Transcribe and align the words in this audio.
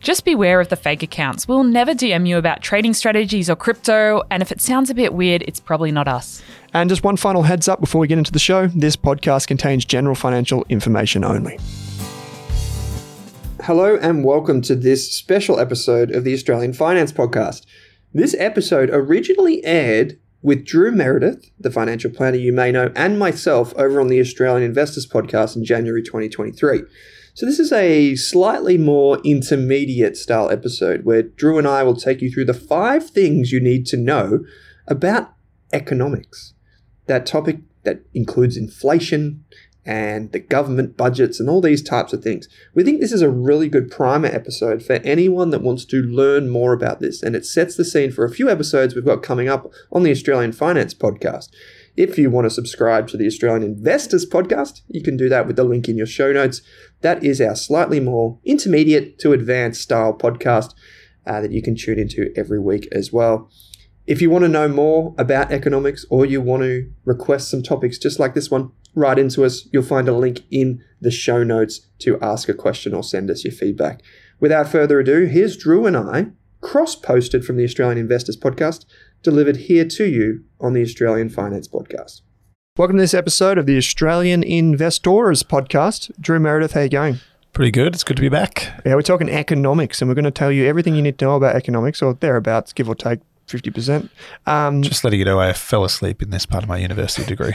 Just 0.00 0.24
beware 0.24 0.62
of 0.62 0.70
the 0.70 0.76
fake 0.76 1.02
accounts. 1.02 1.46
We'll 1.46 1.62
never 1.62 1.92
DM 1.92 2.26
you 2.26 2.38
about 2.38 2.62
trading 2.62 2.94
strategies 2.94 3.50
or 3.50 3.54
crypto, 3.54 4.22
and 4.30 4.40
if 4.40 4.50
it 4.50 4.62
sounds 4.62 4.88
a 4.88 4.94
bit 4.94 5.12
weird, 5.12 5.42
it's 5.42 5.60
probably 5.60 5.92
not 5.92 6.08
us. 6.08 6.42
And 6.72 6.88
just 6.88 7.04
one 7.04 7.18
final 7.18 7.42
heads 7.42 7.68
up 7.68 7.80
before 7.80 8.00
we 8.00 8.08
get 8.08 8.16
into 8.16 8.32
the 8.32 8.38
show 8.38 8.68
this 8.68 8.96
podcast 8.96 9.46
contains 9.46 9.84
general 9.84 10.14
financial 10.14 10.64
information 10.70 11.22
only. 11.22 11.58
Hello, 13.62 13.98
and 14.00 14.24
welcome 14.24 14.62
to 14.62 14.74
this 14.74 15.12
special 15.12 15.60
episode 15.60 16.10
of 16.12 16.24
the 16.24 16.32
Australian 16.32 16.72
Finance 16.72 17.12
Podcast. 17.12 17.66
This 18.14 18.34
episode 18.38 18.88
originally 18.90 19.62
aired 19.66 20.18
with 20.40 20.64
Drew 20.64 20.92
Meredith, 20.92 21.50
the 21.60 21.70
financial 21.70 22.10
planner 22.10 22.38
you 22.38 22.54
may 22.54 22.72
know, 22.72 22.90
and 22.96 23.18
myself 23.18 23.74
over 23.76 24.00
on 24.00 24.08
the 24.08 24.20
Australian 24.20 24.62
Investors 24.62 25.06
Podcast 25.06 25.56
in 25.56 25.64
January 25.66 26.02
2023. 26.02 26.84
So, 27.34 27.46
this 27.46 27.58
is 27.58 27.72
a 27.72 28.16
slightly 28.16 28.76
more 28.76 29.18
intermediate 29.24 30.16
style 30.16 30.50
episode 30.50 31.04
where 31.04 31.22
Drew 31.22 31.58
and 31.58 31.66
I 31.66 31.82
will 31.82 31.96
take 31.96 32.20
you 32.20 32.30
through 32.30 32.46
the 32.46 32.54
five 32.54 33.08
things 33.08 33.52
you 33.52 33.60
need 33.60 33.86
to 33.86 33.96
know 33.96 34.40
about 34.86 35.34
economics. 35.72 36.54
That 37.06 37.26
topic 37.26 37.60
that 37.84 38.02
includes 38.14 38.56
inflation 38.56 39.44
and 39.86 40.30
the 40.32 40.38
government 40.38 40.96
budgets 40.96 41.40
and 41.40 41.48
all 41.48 41.60
these 41.60 41.82
types 41.82 42.12
of 42.12 42.22
things. 42.22 42.48
We 42.74 42.84
think 42.84 43.00
this 43.00 43.12
is 43.12 43.22
a 43.22 43.30
really 43.30 43.68
good 43.68 43.90
primer 43.90 44.28
episode 44.28 44.82
for 44.82 44.94
anyone 44.94 45.50
that 45.50 45.62
wants 45.62 45.84
to 45.86 46.02
learn 46.02 46.50
more 46.50 46.72
about 46.72 47.00
this, 47.00 47.22
and 47.22 47.34
it 47.34 47.46
sets 47.46 47.76
the 47.76 47.84
scene 47.84 48.12
for 48.12 48.24
a 48.24 48.30
few 48.30 48.50
episodes 48.50 48.94
we've 48.94 49.04
got 49.04 49.22
coming 49.22 49.48
up 49.48 49.70
on 49.90 50.02
the 50.02 50.10
Australian 50.10 50.52
Finance 50.52 50.94
Podcast. 50.94 51.48
If 51.96 52.16
you 52.16 52.30
want 52.30 52.46
to 52.46 52.50
subscribe 52.50 53.08
to 53.08 53.16
the 53.16 53.26
Australian 53.26 53.62
Investors 53.62 54.24
Podcast, 54.24 54.82
you 54.88 55.02
can 55.02 55.16
do 55.16 55.28
that 55.28 55.46
with 55.46 55.56
the 55.56 55.64
link 55.64 55.88
in 55.88 55.96
your 55.96 56.06
show 56.06 56.32
notes. 56.32 56.62
That 57.00 57.22
is 57.24 57.40
our 57.40 57.56
slightly 57.56 58.00
more 58.00 58.38
intermediate 58.44 59.18
to 59.20 59.32
advanced 59.32 59.82
style 59.82 60.14
podcast 60.16 60.74
uh, 61.26 61.40
that 61.40 61.52
you 61.52 61.62
can 61.62 61.76
tune 61.76 61.98
into 61.98 62.32
every 62.36 62.60
week 62.60 62.88
as 62.92 63.12
well. 63.12 63.50
If 64.06 64.22
you 64.22 64.30
want 64.30 64.42
to 64.42 64.48
know 64.48 64.68
more 64.68 65.14
about 65.18 65.52
economics 65.52 66.04
or 66.10 66.24
you 66.24 66.40
want 66.40 66.62
to 66.62 66.90
request 67.04 67.50
some 67.50 67.62
topics 67.62 67.98
just 67.98 68.18
like 68.18 68.34
this 68.34 68.50
one, 68.50 68.72
write 68.94 69.18
into 69.18 69.44
us. 69.44 69.68
You'll 69.72 69.82
find 69.82 70.08
a 70.08 70.16
link 70.16 70.40
in 70.50 70.82
the 71.00 71.10
show 71.10 71.44
notes 71.44 71.86
to 72.00 72.20
ask 72.20 72.48
a 72.48 72.54
question 72.54 72.94
or 72.94 73.02
send 73.02 73.30
us 73.30 73.44
your 73.44 73.52
feedback. 73.52 74.02
Without 74.40 74.68
further 74.68 74.98
ado, 75.00 75.26
here's 75.26 75.56
Drew 75.56 75.86
and 75.86 75.96
I, 75.96 76.28
cross 76.60 76.94
posted 76.96 77.44
from 77.44 77.56
the 77.56 77.64
Australian 77.64 77.98
Investors 77.98 78.36
Podcast, 78.36 78.84
delivered 79.22 79.56
here 79.56 79.84
to 79.84 80.06
you 80.06 80.44
on 80.60 80.72
the 80.72 80.82
Australian 80.82 81.28
Finance 81.28 81.68
Podcast. 81.68 82.22
Welcome 82.76 82.96
to 82.96 83.02
this 83.02 83.14
episode 83.14 83.58
of 83.58 83.66
the 83.66 83.76
Australian 83.76 84.42
Investors 84.42 85.42
Podcast. 85.42 86.10
Drew 86.20 86.40
Meredith, 86.40 86.72
how 86.72 86.80
you 86.80 86.88
going? 86.88 87.20
Pretty 87.52 87.70
good. 87.70 87.94
It's 87.94 88.04
good 88.04 88.16
to 88.16 88.22
be 88.22 88.28
back. 88.28 88.80
Yeah, 88.86 88.94
we're 88.94 89.02
talking 89.02 89.28
economics, 89.28 90.00
and 90.00 90.08
we're 90.08 90.14
going 90.14 90.24
to 90.24 90.30
tell 90.30 90.50
you 90.52 90.66
everything 90.66 90.94
you 90.94 91.02
need 91.02 91.18
to 91.18 91.24
know 91.26 91.36
about 91.36 91.56
economics, 91.56 92.00
or 92.00 92.14
thereabouts, 92.14 92.72
give 92.72 92.88
or 92.88 92.94
take 92.94 93.20
50%. 93.48 94.08
Um, 94.46 94.82
Just 94.82 95.04
letting 95.04 95.18
you 95.18 95.24
know, 95.24 95.40
I 95.40 95.52
fell 95.52 95.84
asleep 95.84 96.22
in 96.22 96.30
this 96.30 96.46
part 96.46 96.62
of 96.62 96.68
my 96.68 96.78
university 96.78 97.26
degree. 97.26 97.54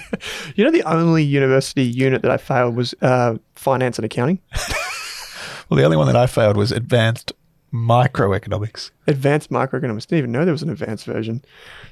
you 0.54 0.64
know, 0.64 0.70
the 0.70 0.84
only 0.84 1.24
university 1.24 1.82
unit 1.82 2.22
that 2.22 2.30
I 2.30 2.36
failed 2.36 2.76
was 2.76 2.94
uh, 3.02 3.36
finance 3.56 3.98
and 3.98 4.06
accounting, 4.06 4.38
well, 5.68 5.76
the 5.76 5.84
only 5.84 5.96
one 5.96 6.06
that 6.06 6.16
I 6.16 6.26
failed 6.26 6.56
was 6.56 6.72
advanced 6.72 7.32
microeconomics. 7.72 8.90
advanced 9.06 9.50
microeconomics. 9.50 10.06
Didn't 10.06 10.18
even 10.18 10.32
know 10.32 10.44
there 10.44 10.52
was 10.52 10.62
an 10.62 10.70
advanced 10.70 11.06
version. 11.06 11.42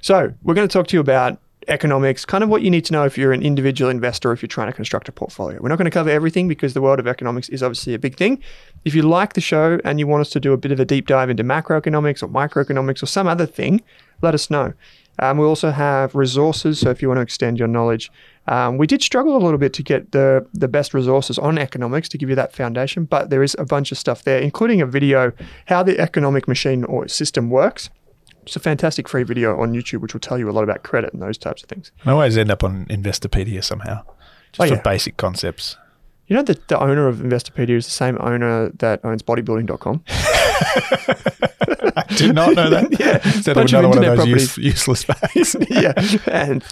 So, 0.00 0.32
we're 0.42 0.54
going 0.54 0.68
to 0.68 0.72
talk 0.72 0.86
to 0.88 0.96
you 0.96 1.00
about 1.00 1.38
economics, 1.68 2.24
kind 2.24 2.42
of 2.42 2.50
what 2.50 2.62
you 2.62 2.70
need 2.70 2.84
to 2.86 2.92
know 2.92 3.04
if 3.04 3.18
you're 3.18 3.32
an 3.32 3.42
individual 3.42 3.90
investor, 3.90 4.32
if 4.32 4.42
you're 4.42 4.48
trying 4.48 4.68
to 4.68 4.72
construct 4.72 5.08
a 5.08 5.12
portfolio. 5.12 5.58
We're 5.60 5.68
not 5.68 5.76
going 5.76 5.86
to 5.86 5.90
cover 5.90 6.10
everything 6.10 6.48
because 6.48 6.74
the 6.74 6.80
world 6.80 6.98
of 6.98 7.06
economics 7.06 7.48
is 7.48 7.62
obviously 7.62 7.94
a 7.94 7.98
big 7.98 8.16
thing. 8.16 8.42
If 8.84 8.94
you 8.94 9.02
like 9.02 9.34
the 9.34 9.40
show 9.40 9.78
and 9.84 9.98
you 9.98 10.06
want 10.06 10.22
us 10.22 10.30
to 10.30 10.40
do 10.40 10.52
a 10.52 10.56
bit 10.56 10.72
of 10.72 10.80
a 10.80 10.84
deep 10.84 11.06
dive 11.06 11.30
into 11.30 11.44
macroeconomics 11.44 12.22
or 12.22 12.28
microeconomics 12.28 13.02
or 13.02 13.06
some 13.06 13.26
other 13.26 13.46
thing, 13.46 13.82
let 14.22 14.34
us 14.34 14.50
know. 14.50 14.72
Um, 15.18 15.36
we 15.36 15.44
also 15.44 15.70
have 15.70 16.14
resources, 16.14 16.80
so 16.80 16.90
if 16.90 17.02
you 17.02 17.08
want 17.08 17.18
to 17.18 17.22
extend 17.22 17.58
your 17.58 17.68
knowledge, 17.68 18.10
um, 18.50 18.76
we 18.78 18.86
did 18.86 19.00
struggle 19.00 19.34
a 19.36 19.42
little 19.42 19.58
bit 19.58 19.72
to 19.74 19.82
get 19.82 20.12
the 20.12 20.44
the 20.52 20.68
best 20.68 20.92
resources 20.92 21.38
on 21.38 21.56
economics 21.56 22.08
to 22.10 22.18
give 22.18 22.28
you 22.28 22.34
that 22.34 22.52
foundation, 22.52 23.04
but 23.04 23.30
there 23.30 23.42
is 23.42 23.56
a 23.58 23.64
bunch 23.64 23.92
of 23.92 23.98
stuff 23.98 24.24
there, 24.24 24.38
including 24.38 24.82
a 24.82 24.86
video 24.86 25.32
how 25.66 25.82
the 25.82 25.98
economic 25.98 26.46
machine 26.48 26.84
or 26.84 27.08
system 27.08 27.48
works. 27.48 27.88
It's 28.42 28.56
a 28.56 28.60
fantastic 28.60 29.08
free 29.08 29.22
video 29.22 29.60
on 29.60 29.72
YouTube, 29.72 30.00
which 30.00 30.12
will 30.14 30.20
tell 30.20 30.38
you 30.38 30.50
a 30.50 30.52
lot 30.52 30.64
about 30.64 30.82
credit 30.82 31.12
and 31.12 31.22
those 31.22 31.38
types 31.38 31.62
of 31.62 31.68
things. 31.68 31.92
I 32.04 32.10
always 32.10 32.36
end 32.36 32.50
up 32.50 32.64
on 32.64 32.86
Investopedia 32.86 33.62
somehow, 33.62 34.02
just 34.52 34.72
Oh, 34.72 34.76
for 34.76 34.82
basic 34.82 35.16
concepts. 35.16 35.76
You 36.26 36.36
know 36.36 36.42
that 36.42 36.68
the 36.68 36.78
owner 36.80 37.06
of 37.08 37.16
Investopedia 37.18 37.76
is 37.76 37.84
the 37.84 37.90
same 37.92 38.16
owner 38.20 38.70
that 38.78 39.04
owns 39.04 39.22
bodybuilding.com? 39.22 40.02
I 41.96 42.04
did 42.16 42.34
not 42.34 42.54
know 42.54 42.70
that. 42.70 42.98
Yeah. 42.98 43.26
Is 43.28 43.44
that 43.44 43.54
Bunch 43.54 43.72
of 43.72 43.84
one 43.88 43.98
of 44.04 44.16
those 44.16 44.26
use, 44.26 44.58
useless 44.58 45.02
facts? 45.08 45.56
yeah. 45.68 45.92
And 46.26 46.64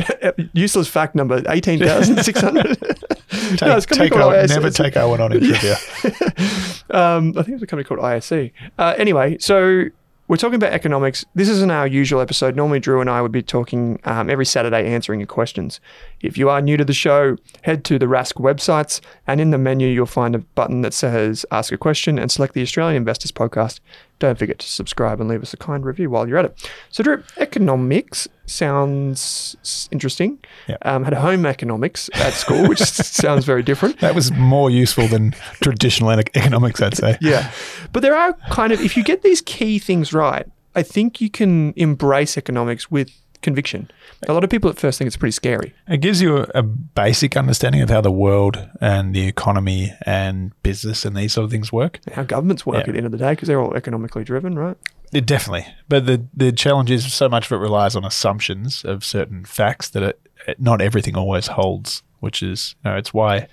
useless 0.52 0.88
fact 0.88 1.14
number 1.14 1.42
18,600. 1.48 2.78
take, 2.78 3.60
No, 3.62 3.76
it's 3.76 3.86
take 3.86 4.12
called 4.12 4.48
never 4.48 4.70
take 4.70 4.96
Owen 4.96 5.20
on 5.20 5.32
in 5.32 5.40
trivia. 5.40 5.74
um, 6.90 7.34
I 7.36 7.42
think 7.42 7.54
it's 7.54 7.62
a 7.62 7.66
company 7.66 7.84
called 7.84 8.00
ISC. 8.00 8.52
Uh, 8.78 8.94
anyway, 8.96 9.38
so 9.38 9.84
we're 10.28 10.36
talking 10.36 10.54
about 10.54 10.72
economics. 10.72 11.26
This 11.34 11.48
isn't 11.48 11.70
our 11.70 11.86
usual 11.86 12.20
episode. 12.20 12.56
Normally, 12.56 12.80
Drew 12.80 13.00
and 13.00 13.10
I 13.10 13.20
would 13.20 13.32
be 13.32 13.42
talking 13.42 13.98
um, 14.04 14.30
every 14.30 14.46
Saturday 14.46 14.86
answering 14.86 15.20
your 15.20 15.26
questions. 15.26 15.80
If 16.20 16.38
you 16.38 16.48
are 16.48 16.62
new 16.62 16.76
to 16.76 16.84
the 16.84 16.94
show, 16.94 17.36
head 17.62 17.84
to 17.84 17.98
the 17.98 18.06
Rask 18.06 18.34
websites, 18.34 19.00
and 19.26 19.40
in 19.40 19.50
the 19.50 19.58
menu, 19.58 19.88
you'll 19.88 20.06
find 20.06 20.34
a 20.34 20.38
button 20.38 20.82
that 20.82 20.94
says 20.94 21.44
Ask 21.50 21.72
a 21.72 21.76
Question 21.76 22.18
and 22.18 22.30
select 22.30 22.54
the 22.54 22.62
Australian 22.62 22.96
Investors 22.96 23.32
Podcast. 23.32 23.80
Don't 24.18 24.38
forget 24.38 24.58
to 24.60 24.68
subscribe 24.68 25.20
and 25.20 25.28
leave 25.28 25.42
us 25.42 25.52
a 25.52 25.56
kind 25.56 25.84
review 25.84 26.08
while 26.08 26.28
you're 26.28 26.38
at 26.38 26.44
it. 26.44 26.70
So, 26.90 27.02
Drew, 27.02 27.24
economics 27.38 28.28
sounds 28.46 29.88
interesting. 29.90 30.38
Yeah. 30.68 30.76
Um, 30.82 31.04
had 31.04 31.14
home 31.14 31.44
economics 31.44 32.08
at 32.14 32.32
school, 32.32 32.68
which 32.68 32.80
sounds 32.82 33.44
very 33.44 33.62
different. 33.62 33.98
That 34.00 34.14
was 34.14 34.30
more 34.32 34.70
useful 34.70 35.08
than 35.08 35.32
traditional 35.60 36.10
economics, 36.10 36.80
I'd 36.80 36.96
say. 36.96 37.18
Yeah. 37.22 37.50
But 37.92 38.02
there 38.02 38.14
are 38.14 38.34
kind 38.50 38.72
of, 38.72 38.80
if 38.80 38.96
you 38.96 39.04
get 39.04 39.22
these 39.22 39.40
key 39.40 39.78
things 39.78 40.12
right, 40.12 40.46
I 40.74 40.82
think 40.82 41.20
you 41.20 41.30
can 41.30 41.72
embrace 41.76 42.36
economics 42.36 42.90
with 42.90 43.10
conviction. 43.42 43.90
A 44.28 44.32
lot 44.32 44.44
of 44.44 44.50
people 44.50 44.70
at 44.70 44.78
first 44.78 44.98
think 44.98 45.06
it's 45.06 45.16
pretty 45.16 45.32
scary. 45.32 45.74
It 45.88 46.00
gives 46.00 46.22
you 46.22 46.38
a, 46.38 46.46
a 46.54 46.62
basic 46.62 47.36
understanding 47.36 47.82
of 47.82 47.90
how 47.90 48.00
the 48.00 48.10
world 48.12 48.68
and 48.80 49.14
the 49.14 49.26
economy 49.26 49.92
and 50.06 50.52
business 50.62 51.04
and 51.04 51.16
these 51.16 51.32
sort 51.34 51.44
of 51.44 51.50
things 51.50 51.72
work. 51.72 51.98
How 52.12 52.22
governments 52.22 52.64
work 52.64 52.76
Yeah. 52.76 52.80
at 52.80 52.86
the 52.92 52.96
end 52.96 53.06
of 53.06 53.12
the 53.12 53.18
day 53.18 53.32
because 53.32 53.48
they're 53.48 53.60
all 53.60 53.74
economically 53.74 54.24
driven, 54.24 54.58
right? 54.58 54.76
It 55.12 55.26
definitely. 55.26 55.66
But 55.88 56.06
the 56.06 56.24
the 56.34 56.52
challenge 56.52 56.90
is 56.90 57.12
so 57.12 57.28
much 57.28 57.46
of 57.46 57.52
it 57.52 57.56
relies 57.62 57.94
on 57.94 58.04
assumptions 58.04 58.84
of 58.84 59.04
certain 59.04 59.44
facts 59.44 59.90
that 59.90 60.02
it, 60.02 60.20
it- 60.46 60.60
not 60.60 60.80
everything 60.80 61.16
always 61.16 61.48
holds, 61.48 62.02
which 62.20 62.42
is 62.42 62.74
you 62.84 62.90
know, 62.90 62.96
it's 62.96 63.12
why 63.12 63.46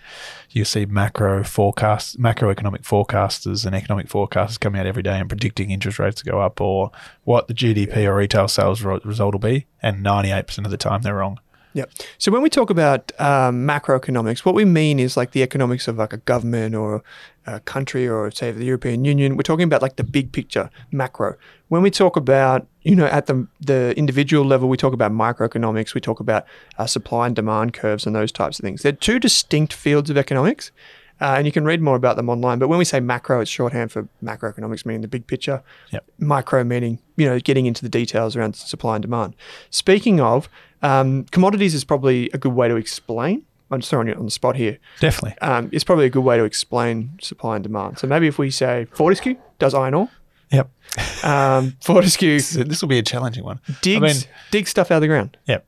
you 0.52 0.66
see 0.66 0.86
macro 0.86 1.44
forecasts, 1.44 2.16
macroeconomic 2.16 2.82
forecasters 2.82 3.66
and 3.66 3.76
economic 3.76 4.08
forecasters 4.08 4.60
coming 4.60 4.80
out 4.80 4.88
every 4.88 5.04
day 5.04 5.20
and 5.20 5.30
predicting 5.30 5.72
interest 5.72 6.00
rates 6.00 6.22
to 6.22 6.30
go 6.30 6.42
up 6.42 6.60
or 6.60 6.92
what 7.24 7.48
the 7.48 7.54
GDP 7.54 8.06
or 8.06 8.16
retail 8.16 8.48
sales 8.48 8.82
result 8.82 9.34
will 9.34 9.40
be, 9.40 9.68
and 9.82 10.04
98% 10.04 10.66
of 10.66 10.72
the 10.72 10.78
time 10.78 11.02
they're 11.02 11.16
wrong. 11.16 11.40
Yep. 11.80 11.92
So 12.18 12.30
when 12.30 12.42
we 12.42 12.50
talk 12.50 12.70
about 12.70 13.14
um, 13.22 13.66
macroeconomics, 13.66 14.40
what 14.40 14.54
we 14.54 14.66
mean 14.66 15.00
is 15.00 15.16
like 15.16 15.32
the 15.32 15.42
economics 15.42 15.88
of 15.88 15.98
like 15.98 16.12
a 16.12 16.18
government 16.18 16.76
or 16.76 17.02
a 17.46 17.62
country 17.62 18.06
or 18.06 18.30
say 18.32 18.52
the 18.52 18.66
European 18.66 19.06
Union. 19.06 19.38
We're 19.38 19.44
talking 19.44 19.64
about 19.64 19.82
like 19.82 19.96
the 19.96 20.04
big 20.04 20.34
picture, 20.34 20.70
macro. 20.92 21.38
When 21.70 21.82
we 21.82 21.90
talk 21.90 22.18
about 22.18 22.68
you 22.82 22.98
know 22.98 23.06
at 23.06 23.28
the 23.28 23.48
the 23.62 23.94
individual 23.96 24.44
level, 24.44 24.68
we 24.68 24.76
talk 24.76 24.92
about 24.92 25.14
microeconomics. 25.14 25.94
We 25.94 26.02
talk 26.02 26.20
about 26.20 26.46
uh, 26.78 26.86
supply 26.86 27.28
and 27.28 27.36
demand 27.36 27.74
curves 27.74 28.06
and 28.06 28.14
those 28.14 28.34
types 28.34 28.60
of 28.60 28.64
things. 28.64 28.82
They're 28.82 28.92
two 28.92 29.18
distinct 29.18 29.72
fields 29.72 30.10
of 30.10 30.18
economics. 30.18 30.72
Uh, 31.22 31.36
and 31.38 31.46
you 31.46 31.52
can 31.52 31.66
read 31.66 31.82
more 31.82 31.98
about 31.98 32.16
them 32.16 32.30
online. 32.30 32.60
But 32.60 32.70
when 32.70 32.80
we 32.80 32.86
say 32.86 33.02
macro, 33.02 33.42
it's 33.42 33.52
shorthand 33.52 33.92
for 33.92 34.08
macroeconomics, 34.24 34.86
meaning 34.86 35.02
the 35.02 35.08
big 35.10 35.28
picture. 35.28 35.62
Yep. 35.92 36.06
Micro 36.18 36.64
meaning, 36.64 37.00
you 37.18 37.26
know, 37.26 37.40
getting 37.42 37.66
into 37.66 37.82
the 37.82 37.90
details 37.90 38.38
around 38.38 38.56
supply 38.56 38.96
and 38.96 39.02
demand. 39.02 39.36
Speaking 39.70 40.22
of, 40.22 40.48
um, 40.82 41.26
commodities 41.32 41.74
is 41.74 41.84
probably 41.84 42.30
a 42.34 42.38
good 42.38 42.54
way 42.54 42.68
to 42.68 42.76
explain 42.76 43.44
I'm 43.72 43.82
just 43.82 43.92
throwing 43.92 44.08
it 44.08 44.18
on 44.18 44.26
the 44.26 44.32
spot 44.32 44.56
here. 44.56 44.80
Definitely. 45.00 45.38
Um, 45.42 45.70
it's 45.72 45.84
probably 45.84 46.08
a 46.08 46.10
good 46.10 46.24
way 46.24 46.38
to 46.38 46.44
explain 46.44 47.12
supply 47.22 47.54
and 47.56 47.62
demand. 47.64 48.00
So 48.00 48.08
maybe 48.08 48.26
if 48.26 48.40
we 48.40 48.50
say 48.50 48.86
Fortescue 48.94 49.36
does 49.60 49.76
iron 49.76 49.94
ore, 49.94 50.10
Yep. 50.52 50.72
um, 51.24 51.78
Fortescue 51.82 52.40
So 52.40 52.64
this 52.64 52.82
will 52.82 52.90
be 52.90 52.98
a 52.98 53.04
challenging 53.04 53.44
one. 53.44 53.60
digs 53.84 54.02
I 54.04 54.08
mean, 54.08 54.16
digs 54.50 54.72
stuff 54.72 54.90
out 54.90 54.96
of 54.96 55.02
the 55.02 55.08
ground. 55.08 55.38
yep. 55.46 55.68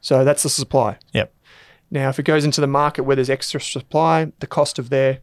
So 0.00 0.24
that's 0.24 0.44
the 0.44 0.48
supply. 0.48 0.98
Yep. 1.12 1.34
Now, 1.90 2.08
if 2.08 2.20
it 2.20 2.22
goes 2.22 2.44
into 2.44 2.60
the 2.60 2.68
market 2.68 3.02
where 3.02 3.16
there's 3.16 3.28
extra 3.30 3.60
supply, 3.60 4.30
the 4.38 4.46
cost 4.46 4.78
of 4.78 4.88
their 4.88 5.18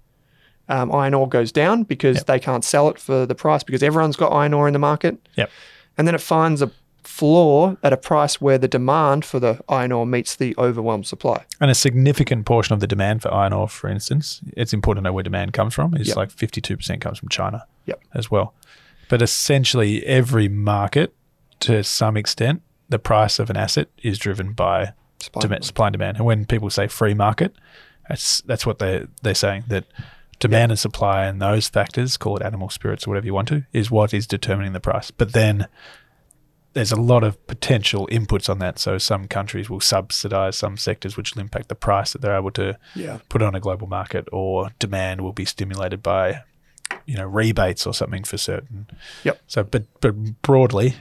um, 0.67 0.91
iron 0.91 1.13
ore 1.13 1.29
goes 1.29 1.53
down 1.53 1.83
because 1.83 2.17
Yep. 2.17 2.25
they 2.25 2.39
can't 2.41 2.65
sell 2.65 2.89
it 2.89 2.99
for 2.99 3.25
the 3.25 3.35
price 3.35 3.63
because 3.63 3.81
everyone's 3.81 4.17
got 4.17 4.33
iron 4.33 4.53
ore 4.53 4.67
in 4.67 4.73
the 4.73 4.79
market. 4.79 5.17
Yep. 5.35 5.49
And 5.97 6.05
then 6.05 6.13
it 6.13 6.19
finds 6.19 6.61
a 6.61 6.71
floor 7.07 7.77
at 7.83 7.93
a 7.93 7.97
price 7.97 8.39
where 8.41 8.57
the 8.57 8.67
demand 8.67 9.23
for 9.25 9.39
the 9.39 9.59
iron 9.69 9.91
ore 9.91 10.05
meets 10.05 10.35
the 10.35 10.53
overwhelmed 10.57 11.07
supply. 11.07 11.45
And 11.61 11.71
a 11.71 11.75
significant 11.75 12.45
portion 12.45 12.73
of 12.73 12.79
the 12.79 12.87
demand 12.87 13.21
for 13.21 13.33
iron 13.33 13.53
ore, 13.53 13.67
for 13.69 13.89
instance, 13.89 14.41
it's 14.55 14.73
important 14.73 15.03
to 15.03 15.09
know 15.09 15.13
where 15.13 15.23
demand 15.23 15.53
comes 15.53 15.73
from. 15.73 15.93
It's 15.95 16.09
Yep. 16.09 16.17
like 16.17 16.29
52% 16.31 16.99
comes 17.01 17.17
from 17.19 17.29
China 17.29 17.65
Yep. 17.85 18.01
as 18.13 18.29
well. 18.29 18.53
But 19.09 19.21
essentially, 19.21 20.05
every 20.05 20.49
market, 20.49 21.13
to 21.61 21.83
some 21.83 22.17
extent, 22.17 22.61
the 22.89 22.99
price 22.99 23.39
of 23.39 23.49
an 23.49 23.57
asset 23.57 23.87
is 24.03 24.19
driven 24.19 24.51
by 24.53 24.93
Supply 25.19 25.39
and 25.39 25.41
demand, 25.41 25.41
demand. 25.41 25.65
supply 25.65 25.87
and 25.87 25.93
demand. 25.93 26.17
And 26.17 26.25
when 26.25 26.45
people 26.45 26.69
say 26.69 26.87
free 26.87 27.13
market, 27.13 27.55
that's 28.09 28.41
that's 28.41 28.65
what 28.65 28.79
they 28.79 29.05
they're 29.23 29.33
saying 29.33 29.63
that 29.69 29.85
demand 30.39 30.71
and 30.71 30.77
supply 30.79 31.25
and 31.25 31.41
those 31.41 31.67
factors, 31.67 32.15
call 32.17 32.37
it 32.37 32.43
animal 32.43 32.69
spirits 32.69 33.07
or 33.07 33.09
whatever 33.11 33.25
you 33.25 33.33
want 33.33 33.47
to, 33.47 33.63
is 33.73 33.89
what 33.89 34.13
is 34.13 34.27
determining 34.27 34.73
the 34.73 34.79
price. 34.79 35.09
But 35.09 35.33
then 35.33 35.67
there's 36.77 36.91
a 36.91 37.01
lot 37.01 37.23
of 37.23 37.45
potential 37.47 38.07
inputs 38.11 38.49
on 38.49 38.59
that. 38.59 38.79
So 38.79 38.97
some 38.97 39.27
countries 39.27 39.69
will 39.69 39.79
subsidize 39.81 40.55
some 40.57 40.77
sectors, 40.77 41.17
which 41.17 41.33
will 41.35 41.41
impact 41.41 41.67
the 41.69 41.75
price 41.75 42.13
that 42.13 42.21
they're 42.21 42.37
able 42.37 42.51
to 42.51 42.77
Yeah. 42.95 43.19
put 43.29 43.41
on 43.41 43.55
a 43.55 43.59
global 43.59 43.87
market, 43.87 44.27
or 44.31 44.69
demand 44.79 45.21
will 45.21 45.33
be 45.33 45.45
stimulated 45.45 46.01
by, 46.03 46.41
you 47.05 47.17
know, 47.17 47.25
rebates 47.25 47.85
or 47.87 47.93
something 47.93 48.23
for 48.23 48.37
certain. 48.37 48.87
Yep. 49.23 49.41
So, 49.47 49.63
but 49.63 49.83
but 50.01 50.41
broadly, 50.41 50.95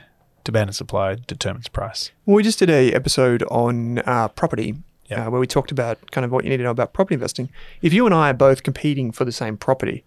demand 0.45 0.69
and 0.71 0.77
supply 0.77 1.17
determines 1.27 1.69
price. 1.69 2.11
Well, 2.25 2.37
we 2.37 2.43
just 2.43 2.59
did 2.59 2.71
a 2.71 2.93
episode 2.93 3.43
on 3.51 3.99
uh, 4.01 4.29
property 4.29 4.77
Yeah. 5.09 5.27
uh, 5.27 5.31
where 5.31 5.41
we 5.41 5.47
talked 5.47 5.71
about 5.73 6.11
kind 6.11 6.25
of 6.25 6.31
what 6.33 6.45
you 6.45 6.51
need 6.51 6.57
to 6.59 6.63
know 6.65 6.71
about 6.71 6.93
property 6.93 7.15
investing. 7.15 7.49
If 7.83 7.93
you 7.93 8.07
and 8.07 8.15
I 8.15 8.31
are 8.31 8.35
both 8.35 8.63
competing 8.63 9.13
for 9.13 9.25
the 9.25 9.33
same 9.33 9.57
property, 9.57 10.05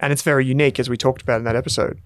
and 0.00 0.12
it's 0.12 0.22
very 0.22 0.44
unique 0.44 0.78
as 0.80 0.88
we 0.90 0.96
talked 0.96 1.22
about 1.22 1.38
in 1.38 1.44
that 1.44 1.56
episode, 1.56 1.98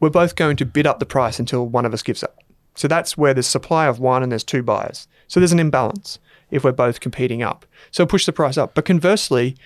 we're 0.00 0.10
both 0.10 0.36
going 0.36 0.56
to 0.56 0.66
bid 0.66 0.86
up 0.86 0.98
the 0.98 1.06
price 1.06 1.38
until 1.38 1.66
one 1.66 1.84
of 1.86 1.94
us 1.94 2.02
gives 2.02 2.22
up. 2.22 2.36
So 2.74 2.86
that's 2.88 3.16
where 3.16 3.32
there's 3.32 3.46
supply 3.46 3.86
of 3.86 3.98
one 3.98 4.22
and 4.22 4.30
there's 4.30 4.44
two 4.44 4.62
buyers. 4.62 5.08
So 5.28 5.40
there's 5.40 5.52
an 5.52 5.60
imbalance 5.60 6.18
if 6.50 6.62
we're 6.62 6.72
both 6.72 7.00
competing 7.00 7.42
up. 7.42 7.64
So 7.90 8.04
push 8.06 8.26
the 8.26 8.32
price 8.32 8.56
up. 8.58 8.74
But 8.74 8.84
conversely, 8.84 9.56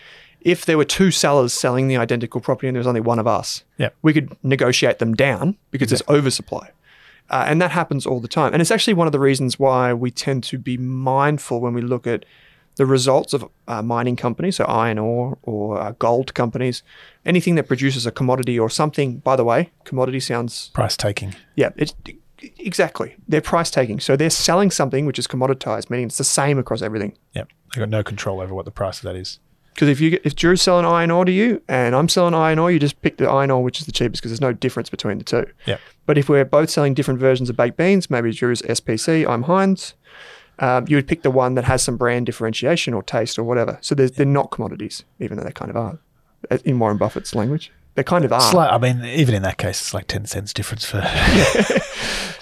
if 0.41 0.65
there 0.65 0.79
were 0.79 0.85
two 0.85 1.11
sellers 1.11 1.53
selling 1.53 1.89
the 1.89 1.97
identical 1.97 2.41
property 2.41 2.69
and 2.69 2.75
there 2.77 2.81
was 2.81 2.87
only 2.87 3.01
one 3.01 3.19
of 3.19 3.27
us, 3.27 3.65
Yep. 3.79 3.95
we 4.03 4.13
could 4.13 4.37
negotiate 4.43 4.99
them 5.01 5.15
down 5.15 5.57
because 5.71 5.91
there's 5.91 6.03
oversupply. 6.09 6.71
Uh, 7.29 7.45
and 7.47 7.61
that 7.61 7.71
happens 7.73 8.07
all 8.07 8.21
the 8.21 8.29
time. 8.29 8.53
And 8.53 8.61
it's 8.61 8.71
actually 8.71 8.95
one 8.95 9.07
of 9.07 9.13
the 9.13 9.21
reasons 9.21 9.59
why 9.59 9.93
we 9.93 10.11
tend 10.11 10.43
to 10.45 10.59
be 10.59 10.77
mindful 10.77 11.61
when 11.61 11.75
we 11.75 11.81
look 11.83 12.07
at 12.07 12.25
the 12.77 12.87
results 12.87 13.33
of 13.35 13.49
uh, 13.69 13.83
mining 13.83 14.17
companies, 14.17 14.57
so 14.57 14.65
iron 14.65 14.99
ore 14.99 15.39
or 15.43 15.79
uh, 15.81 15.93
gold 15.99 16.33
companies, 16.35 16.83
anything 17.27 17.55
that 17.57 17.69
produces 17.69 18.07
a 18.07 18.11
commodity 18.11 18.59
or 18.59 18.71
something. 18.71 19.19
By 19.19 19.37
the 19.37 19.45
way, 19.45 19.71
commodity 19.85 20.21
sounds 20.21 20.69
Price 20.69 20.97
taking. 20.97 21.35
yeah, 21.57 21.71
it's 21.77 21.95
exactly 22.59 23.17
they're 23.29 23.41
price 23.41 23.71
taking. 23.71 24.01
So 24.01 24.17
they're 24.17 24.31
selling 24.31 24.71
something 24.71 25.05
which 25.07 25.19
is 25.19 25.27
commoditized, 25.27 25.91
meaning 25.91 26.07
it's 26.07 26.19
the 26.19 26.25
same 26.25 26.59
across 26.59 26.83
everything. 26.83 27.17
Yep. 27.35 27.49
They've 27.75 27.81
got 27.83 27.89
no 27.91 28.03
control 28.03 28.41
over 28.41 28.55
what 28.55 28.65
the 28.65 28.71
price 28.71 28.99
of 28.99 29.03
that 29.05 29.17
is. 29.17 29.39
Because 29.75 29.89
if 29.89 30.01
you 30.01 30.11
get- 30.11 30.23
if 30.25 30.35
Drew's 30.35 30.61
selling 30.63 30.85
iron 30.85 31.11
ore 31.11 31.25
to 31.25 31.33
you 31.33 31.63
and 31.69 31.95
I'm 31.95 32.09
selling 32.09 32.35
iron 32.35 32.59
ore, 32.59 32.71
you 32.73 32.79
just 32.79 33.01
pick 33.03 33.19
the 33.19 33.29
iron 33.29 33.51
ore 33.51 33.63
which 33.63 33.81
is 33.81 33.87
the 33.87 33.93
cheapest 33.93 34.21
because 34.23 34.31
there's 34.33 34.41
no 34.41 34.53
difference 34.53 34.91
between 34.91 35.19
the 35.19 35.25
two. 35.25 35.47
Yep. 35.67 35.81
But 36.07 36.19
if 36.19 36.29
we're 36.29 36.45
both 36.45 36.71
selling 36.71 36.95
different 36.95 37.21
versions 37.21 37.49
of 37.51 37.57
baked 37.57 37.77
beans, 37.77 38.11
maybe 38.11 38.33
Drew's 38.33 38.63
SPC, 38.63 39.27
I'm 39.27 39.43
Heinz, 39.45 39.95
um, 40.61 40.85
you 40.89 40.97
would 40.97 41.09
pick 41.09 41.23
the 41.23 41.31
one 41.31 41.55
that 41.55 41.65
has 41.65 41.83
some 41.83 41.97
brand 41.97 42.27
differentiation 42.27 42.95
or 42.95 43.03
taste 43.03 43.39
or 43.39 43.43
whatever. 43.45 43.79
So 43.81 43.95
there's, 43.95 44.13
they're 44.13 44.27
not 44.27 44.51
commodities, 44.51 45.03
even 45.19 45.37
though 45.39 45.45
they 45.45 45.53
kind 45.53 45.71
of 45.71 45.77
are. 45.77 45.99
uh, 46.51 46.59
In 46.65 46.79
Warren 46.79 46.97
Buffett's 46.99 47.35
language, 47.35 47.73
they 47.95 48.05
kind 48.05 48.25
of 48.25 48.33
are. 48.33 48.53
Like, 48.55 48.71
I 48.73 48.79
mean, 48.79 49.05
even 49.05 49.35
in 49.35 49.43
that 49.43 49.59
case, 49.59 49.81
it's 49.81 49.95
like 49.95 50.07
10 50.07 50.27
cents 50.27 50.53
difference 50.53 50.85
for. 50.85 50.99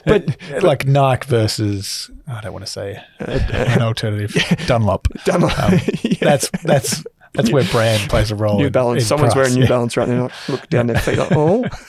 But- 0.05 0.37
like 0.63 0.87
Nike 0.87 1.27
versus, 1.29 2.11
I 2.27 2.41
don't 2.41 2.53
want 2.53 2.65
to 2.65 2.71
say 2.71 3.03
an 3.19 3.83
alternative, 3.83 4.33
Dunlop. 4.67 5.09
Dunlop. 5.25 5.59
Um, 5.59 5.79
Yeah. 6.03 6.15
That's 6.21 6.51
that's 6.65 7.05
that's 7.35 7.51
where 7.53 7.65
brand 7.65 8.09
plays 8.11 8.31
a 8.31 8.37
role. 8.37 8.59
New 8.59 8.67
in- 8.67 8.73
Balance. 8.73 9.03
in 9.03 9.07
Someone's 9.09 9.35
price. 9.35 9.47
wearing 9.47 9.55
New 9.55 9.63
Yeah. 9.63 9.69
Balance 9.69 9.97
right 9.97 10.09
now. 10.09 10.29
Look 10.49 10.69
down 10.69 10.87
their 10.89 10.99
feet 11.01 11.19
like, 11.19 11.33
oh. 11.33 11.65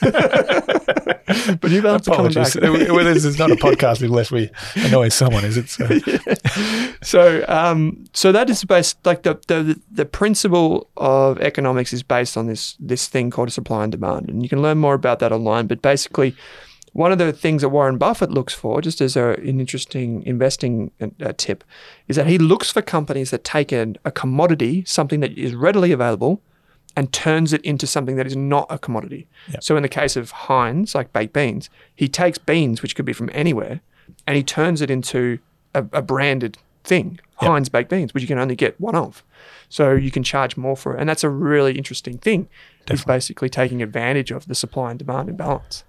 but 1.60 1.70
New 1.70 1.82
Balance 1.82 2.08
are 2.08 2.16
coming 2.16 2.30
Apologies. 2.32 2.54
back. 2.54 2.62
well, 2.90 3.04
this 3.04 3.24
is 3.24 3.38
not 3.38 3.50
a 3.50 3.56
podcast 3.56 4.02
unless 4.02 4.30
we 4.30 4.50
annoy 4.76 5.08
someone, 5.08 5.44
is 5.44 5.56
it? 5.56 5.68
So, 5.68 5.86
So, 7.02 7.44
um, 7.48 8.04
so 8.12 8.32
that 8.32 8.50
is 8.50 8.64
based 8.64 9.04
like 9.06 9.22
the, 9.22 9.40
the 9.48 9.80
the 9.90 10.04
principle 10.04 10.88
of 10.96 11.38
economics 11.40 11.92
is 11.92 12.02
based 12.02 12.36
on 12.36 12.46
this 12.46 12.76
this 12.78 13.08
thing 13.08 13.30
called 13.30 13.52
supply 13.52 13.84
and 13.84 13.92
demand, 13.92 14.28
and 14.28 14.42
you 14.42 14.48
can 14.48 14.60
learn 14.62 14.78
more 14.78 14.94
about 14.94 15.18
that 15.20 15.32
online. 15.32 15.66
But 15.66 15.82
basically, 15.82 16.34
one 16.92 17.12
of 17.12 17.18
the 17.18 17.32
things 17.32 17.62
that 17.62 17.68
Warren 17.68 17.98
Buffett 17.98 18.30
looks 18.30 18.52
for, 18.52 18.80
just 18.80 19.00
as 19.00 19.16
a, 19.16 19.30
an 19.34 19.60
interesting 19.60 20.22
investing 20.24 20.90
uh, 21.00 21.32
tip, 21.36 21.62
is 22.08 22.16
that 22.16 22.26
he 22.26 22.38
looks 22.38 22.70
for 22.70 22.82
companies 22.82 23.30
that 23.30 23.44
take 23.44 23.70
an, 23.70 23.96
a 24.04 24.10
commodity, 24.10 24.84
something 24.86 25.20
that 25.20 25.36
is 25.38 25.54
readily 25.54 25.92
available, 25.92 26.42
and 26.96 27.12
turns 27.12 27.52
it 27.52 27.60
into 27.62 27.86
something 27.86 28.16
that 28.16 28.26
is 28.26 28.34
not 28.34 28.66
a 28.68 28.78
commodity. 28.78 29.28
Yep. 29.52 29.62
So 29.62 29.76
in 29.76 29.82
the 29.82 29.88
case 29.88 30.16
of 30.16 30.32
Heinz, 30.32 30.94
like 30.94 31.12
baked 31.12 31.32
beans, 31.32 31.70
he 31.94 32.08
takes 32.08 32.38
beans, 32.38 32.82
which 32.82 32.96
could 32.96 33.04
be 33.04 33.12
from 33.12 33.30
anywhere, 33.32 33.80
and 34.26 34.36
he 34.36 34.42
turns 34.42 34.80
it 34.80 34.90
into 34.90 35.38
a, 35.74 35.86
a 35.92 36.02
branded 36.02 36.58
thing, 36.82 37.20
Yep. 37.40 37.50
Heinz 37.50 37.68
baked 37.68 37.90
beans, 37.90 38.12
which 38.12 38.22
you 38.22 38.26
can 38.26 38.38
only 38.38 38.56
get 38.56 38.78
one 38.80 38.96
of. 38.96 39.24
So 39.68 39.92
you 39.92 40.10
can 40.10 40.22
charge 40.22 40.56
more 40.56 40.76
for 40.76 40.96
it. 40.96 41.00
And 41.00 41.08
that's 41.08 41.24
a 41.24 41.28
really 41.30 41.78
interesting 41.78 42.18
thing. 42.18 42.48
It's 42.80 42.86
Definitely. 42.86 43.14
basically 43.14 43.48
taking 43.48 43.82
advantage 43.82 44.30
of 44.30 44.46
the 44.46 44.54
supply 44.54 44.90
and 44.90 44.98
demand 44.98 45.28
imbalance. 45.28 45.84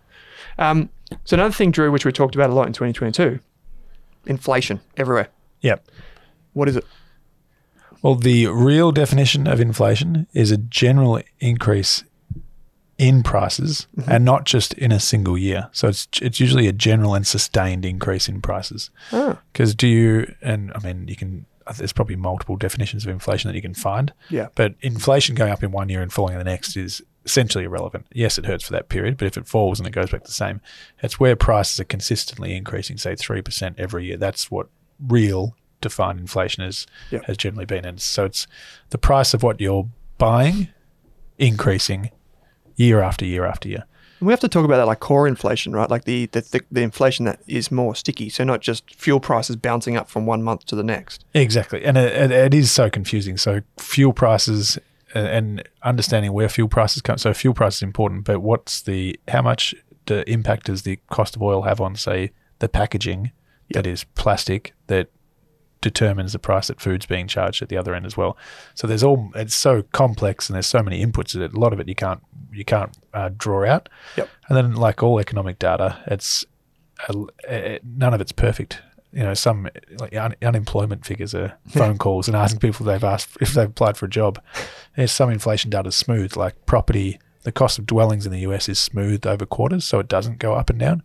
Um, 0.62 0.90
so 1.26 1.36
another 1.36 1.54
thing, 1.54 1.72
Drew, 1.72 1.92
which 1.92 2.06
we 2.06 2.12
talked 2.12 2.36
about 2.36 2.50
a 2.50 2.54
lot 2.54 2.68
in 2.68 2.74
2022, 2.74 3.40
inflation 4.26 4.80
everywhere. 4.98 5.30
yep. 5.62 5.86
What 6.54 6.68
is 6.68 6.76
it? 6.76 6.86
Well, 8.02 8.16
the 8.16 8.48
real 8.48 8.92
definition 8.92 9.48
of 9.48 9.62
inflation 9.62 10.28
is 10.34 10.52
a 10.52 10.58
general 10.58 11.22
increase 11.40 12.04
in 12.98 13.24
prices 13.24 13.88
and 14.06 14.26
not 14.26 14.46
just 14.46 14.74
in 14.74 14.92
a 14.92 15.00
single 15.00 15.38
year. 15.38 15.70
So 15.72 15.88
it's 15.88 16.08
it's 16.22 16.40
usually 16.40 16.68
a 16.68 16.74
general 16.74 17.16
and 17.16 17.26
sustained 17.26 17.86
increase 17.86 18.28
in 18.28 18.42
prices. 18.42 18.90
Ah, 19.12 19.40
Because 19.54 19.74
do 19.74 19.88
you, 19.88 20.34
and 20.42 20.72
I 20.76 20.80
mean, 20.80 21.08
you 21.08 21.16
can, 21.16 21.46
there's 21.78 21.94
probably 21.94 22.16
multiple 22.16 22.58
definitions 22.58 23.06
of 23.06 23.12
inflation 23.12 23.48
that 23.50 23.56
you 23.56 23.62
can 23.62 23.74
find, 23.74 24.12
yeah. 24.30 24.50
but 24.56 24.76
inflation 24.82 25.34
going 25.36 25.52
up 25.52 25.64
in 25.64 25.72
one 25.72 25.90
year 25.90 26.02
and 26.02 26.12
falling 26.12 26.34
in 26.34 26.40
the 26.40 26.44
next 26.46 26.76
is 26.76 27.02
essentially 27.26 27.64
irrelevant. 27.66 28.06
Yes, 28.14 28.38
it 28.38 28.46
hurts 28.46 28.64
for 28.66 28.72
that 28.74 28.90
period, 28.90 29.18
but 29.18 29.28
if 29.28 29.38
it 29.38 29.48
falls 29.48 29.80
and 29.80 29.88
it 29.88 29.92
goes 29.92 30.10
back 30.10 30.24
the 30.24 30.32
same, 30.32 30.60
it's 31.04 31.20
where 31.20 31.36
prices 31.36 31.80
are 31.80 31.84
consistently 31.86 32.56
increasing, 32.56 32.98
say 32.98 33.14
3% 33.14 33.76
every 33.78 34.06
year. 34.06 34.18
That's 34.18 34.50
what 34.50 34.68
real 35.00 35.56
defined 35.82 36.20
inflation 36.20 36.64
is, 36.64 36.88
Yeah. 37.12 37.20
has 37.28 37.38
generally 37.38 37.66
been. 37.66 37.86
And 37.86 38.00
so 38.02 38.26
it's 38.26 38.48
the 38.90 38.98
price 38.98 39.34
of 39.34 39.44
what 39.44 39.60
you're 39.62 39.88
buying 40.18 40.70
increasing 41.38 42.12
year 42.76 43.02
after 43.02 43.26
year 43.26 43.46
after 43.46 43.68
year. 43.70 43.86
And 44.20 44.28
we 44.28 44.34
have 44.34 44.40
to 44.42 44.48
talk 44.48 44.66
about 44.66 44.78
that 44.78 44.86
like 44.86 45.00
core 45.00 45.28
inflation, 45.28 45.74
right? 45.74 45.90
Like 45.90 46.04
the, 46.04 46.28
the, 46.28 46.42
the, 46.42 46.62
the 46.72 46.82
inflation 46.82 47.26
that 47.26 47.42
is 47.48 47.72
more 47.72 47.96
sticky. 47.96 48.30
So 48.30 48.44
not 48.44 48.62
just 48.62 48.94
fuel 48.94 49.20
prices 49.20 49.56
bouncing 49.56 49.98
up 49.98 50.10
from 50.10 50.28
one 50.28 50.44
month 50.44 50.66
to 50.68 50.76
the 50.76 50.84
next. 50.84 51.26
Exactly, 51.34 51.84
and 51.84 51.98
it, 51.98 52.14
it, 52.14 52.32
it 52.32 52.54
is 52.54 52.72
so 52.72 52.90
confusing. 52.90 53.38
So 53.38 53.62
fuel 53.80 54.14
prices 54.14 54.78
and 55.14 55.68
understanding 55.84 56.34
where 56.34 56.50
fuel 56.50 56.68
prices 56.68 57.02
come. 57.02 57.18
So 57.18 57.34
fuel 57.34 57.54
price 57.54 57.78
is 57.78 57.84
important, 57.84 58.26
but 58.26 58.42
what's 58.42 58.82
the 58.82 59.20
how 59.28 59.42
much 59.42 59.76
the 60.06 60.30
impact 60.30 60.66
does 60.66 60.84
the 60.84 61.00
cost 61.10 61.36
of 61.36 61.42
oil 61.42 61.64
have 61.64 61.80
on, 61.80 61.96
say, 61.96 62.32
the 62.60 62.70
packaging 62.70 63.32
that 63.74 63.88
is 63.88 64.04
plastic 64.16 64.74
that 64.88 65.10
determines 65.82 66.34
the 66.34 66.40
price 66.40 66.68
that 66.68 66.80
food's 66.80 67.06
being 67.06 67.28
charged 67.28 67.62
at 67.62 67.70
the 67.70 67.78
other 67.78 67.96
end 67.96 68.06
as 68.06 68.16
well. 68.16 68.38
So 68.76 68.88
there's 68.88 69.04
all 69.04 69.32
it's 69.36 69.56
so 69.56 69.82
complex 69.92 70.48
and 70.48 70.56
there's 70.56 70.68
so 70.68 70.84
many 70.84 71.04
inputs 71.04 71.34
that 71.34 71.54
a 71.54 71.60
lot 71.60 71.74
of 71.74 71.80
it 71.80 71.90
you 71.90 71.96
can't 71.96 72.22
you 72.52 72.64
can't 72.64 72.96
uh, 73.14 73.30
draw 73.36 73.66
out. 73.66 73.90
Yep. 74.16 74.30
And 74.48 74.58
then 74.58 74.76
like 74.76 75.02
all 75.02 75.20
economic 75.20 75.60
data, 75.60 76.02
it's 76.08 76.46
uh, 77.10 77.24
uh, 77.50 77.80
none 77.84 78.14
of 78.14 78.22
it's 78.22 78.32
perfect. 78.32 78.82
You 79.14 79.24
know, 79.24 79.34
some 79.34 79.68
like 80.00 80.16
un- 80.16 80.36
unemployment 80.42 81.06
figures 81.06 81.36
are 81.36 81.58
phone 81.68 81.98
calls 81.98 82.28
and 82.28 82.36
asking 82.38 82.60
people 82.60 82.88
if 82.88 82.94
they've 82.94 83.04
asked 83.10 83.38
if 83.42 83.54
they've 83.54 83.68
applied 83.70 83.98
for 83.98 84.06
a 84.06 84.10
job. 84.10 84.42
There's 84.96 85.12
some 85.12 85.30
inflation 85.30 85.70
data 85.70 85.92
smooth, 85.92 86.36
like 86.38 86.66
property. 86.66 87.20
The 87.44 87.52
cost 87.52 87.80
of 87.80 87.86
dwellings 87.88 88.26
in 88.26 88.32
the 88.32 88.40
US 88.42 88.70
is 88.70 88.78
smoothed 88.80 89.26
over 89.28 89.46
quarters, 89.46 89.84
so 89.84 90.00
it 90.00 90.08
doesn't 90.08 90.38
go 90.38 90.54
up 90.54 90.70
and 90.70 90.78
down, 90.80 91.02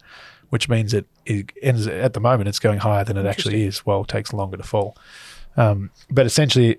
which 0.50 0.68
means 0.68 0.92
it, 0.94 1.06
it 1.24 1.50
ends 1.62 1.86
at 1.86 2.12
the 2.12 2.20
moment 2.20 2.48
it's 2.48 2.58
going 2.58 2.78
higher 2.80 3.04
than 3.04 3.16
it 3.16 3.24
actually 3.26 3.62
is. 3.64 3.84
Well, 3.86 4.02
it 4.02 4.08
takes 4.08 4.32
longer 4.32 4.58
to 4.58 4.62
fall. 4.62 4.96
Um, 5.56 5.90
but 6.10 6.26
essentially, 6.26 6.78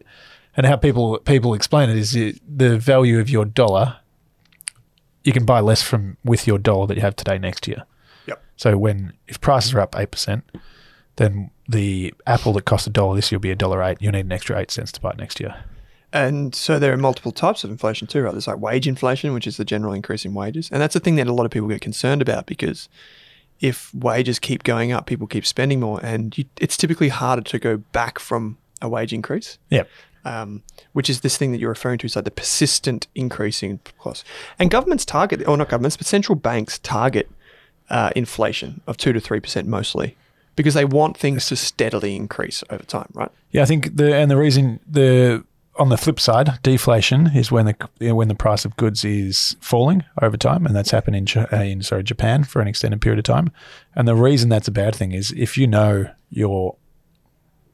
and 0.56 0.66
how 0.66 0.76
people 0.76 1.18
people 1.20 1.54
explain 1.56 1.90
it 1.90 1.98
is 1.98 2.12
the- 2.12 2.40
the 2.48 2.78
value 2.78 3.20
of 3.20 3.30
your 3.30 3.46
dollar. 3.46 3.98
You 5.24 5.34
can 5.34 5.44
buy 5.46 5.60
less 5.60 5.82
from 5.82 6.18
with 6.24 6.48
your 6.48 6.58
dollar 6.58 6.88
that 6.88 6.96
you 6.96 7.02
have 7.02 7.16
today 7.16 7.38
next 7.38 7.68
year. 7.68 7.84
Yep. 8.28 8.44
So 8.56 8.78
when 8.78 9.14
if 9.28 9.42
prices 9.42 9.74
are 9.74 9.82
up 9.82 9.96
eight 9.98 10.12
percent, 10.12 10.44
then 11.18 11.52
the 11.68 12.14
apple 12.26 12.54
that 12.54 12.66
cost 12.66 12.88
a 12.88 12.90
dollar 12.90 13.16
this 13.16 13.32
year 13.32 13.38
will 13.38 13.44
be 13.44 13.52
a 13.52 13.56
dollar 13.56 13.84
eight. 13.84 13.98
You'll 14.00 14.14
need 14.14 14.26
an 14.26 14.32
extra 14.32 14.58
eight 14.58 14.72
cents 14.72 14.92
to 14.94 15.02
buy 15.02 15.12
it 15.12 15.18
next 15.18 15.40
year. 15.40 15.56
And 16.14 16.56
so 16.56 16.80
there 16.80 16.94
are 16.94 16.98
multiple 16.98 17.34
types 17.34 17.64
of 17.66 17.70
inflation 17.70 18.08
too, 18.08 18.22
right? 18.24 18.32
There's 18.32 18.48
like 18.48 18.60
wage 18.60 18.88
inflation, 18.88 19.34
which 19.34 19.46
is 19.46 19.58
the 19.58 19.66
general 19.66 19.94
increase 19.94 20.24
in 20.24 20.34
wages. 20.34 20.70
And 20.72 20.82
that's 20.82 20.94
the 20.94 21.00
thing 21.02 21.18
that 21.18 21.28
a 21.28 21.34
lot 21.34 21.46
of 21.46 21.52
people 21.52 21.68
get 21.68 21.82
concerned 21.82 22.22
about 22.22 22.46
because 22.46 22.88
if 23.60 23.94
wages 23.94 24.40
keep 24.40 24.64
going 24.64 24.92
up, 24.94 25.06
people 25.06 25.28
keep 25.28 25.46
spending 25.46 25.80
more. 25.82 26.00
And 26.02 26.38
you, 26.38 26.46
it's 26.62 26.78
typically 26.78 27.10
harder 27.10 27.42
to 27.42 27.60
go 27.60 27.78
back 27.78 28.20
from 28.20 28.58
a 28.82 28.88
wage 28.88 29.12
increase, 29.12 29.58
Yeah. 29.70 29.84
um, 30.24 30.64
which 30.94 31.10
is 31.10 31.22
this 31.22 31.36
thing 31.38 31.52
that 31.52 31.60
you're 31.60 31.70
referring 31.70 31.98
to. 32.00 32.06
is 32.06 32.16
like 32.16 32.26
the 32.26 32.32
persistent 32.32 33.08
increase 33.16 33.62
in 33.62 33.80
costs. 33.98 34.24
And 34.60 34.70
governments 34.72 35.04
target, 35.04 35.46
or 35.48 35.58
not 35.58 35.68
governments, 35.70 35.98
but 35.98 36.06
central 36.06 36.36
banks 36.36 36.80
target 36.80 37.30
uh, 37.90 38.12
inflation 38.16 38.82
of 38.88 38.96
2 38.98 39.12
to 39.14 39.20
3% 39.20 39.66
mostly 39.66 40.16
because 40.58 40.74
they 40.74 40.84
want 40.84 41.16
things 41.16 41.46
to 41.48 41.56
steadily 41.56 42.18
increase 42.18 42.62
over 42.70 42.84
time, 42.84 43.08
right? 43.14 43.32
Yeah, 43.52 43.62
I 43.62 43.66
think 43.66 43.96
the 43.96 44.14
and 44.14 44.30
the 44.30 44.36
reason 44.36 44.82
the 44.86 45.46
on 45.78 45.90
the 45.90 45.98
flip 45.98 46.20
side, 46.20 46.50
deflation 46.64 47.28
is 47.36 47.52
when 47.52 47.68
the 48.00 48.14
when 48.14 48.28
the 48.28 48.36
price 48.36 48.66
of 48.66 48.76
goods 48.76 49.06
is 49.06 49.56
falling 49.62 50.04
over 50.22 50.36
time, 50.36 50.66
and 50.66 50.76
that's 50.76 50.92
happened 50.92 51.16
in 51.16 51.48
uh, 51.54 51.56
in 51.62 51.82
sorry 51.84 52.04
Japan 52.04 52.44
for 52.44 52.62
an 52.62 52.68
extended 52.68 53.00
period 53.00 53.20
of 53.20 53.24
time. 53.24 53.52
And 53.96 54.08
the 54.08 54.16
reason 54.16 54.50
that's 54.50 54.68
a 54.68 54.72
bad 54.72 54.96
thing 54.96 55.14
is 55.14 55.32
if 55.32 55.58
you 55.58 55.68
know 55.68 56.10
your 56.30 56.76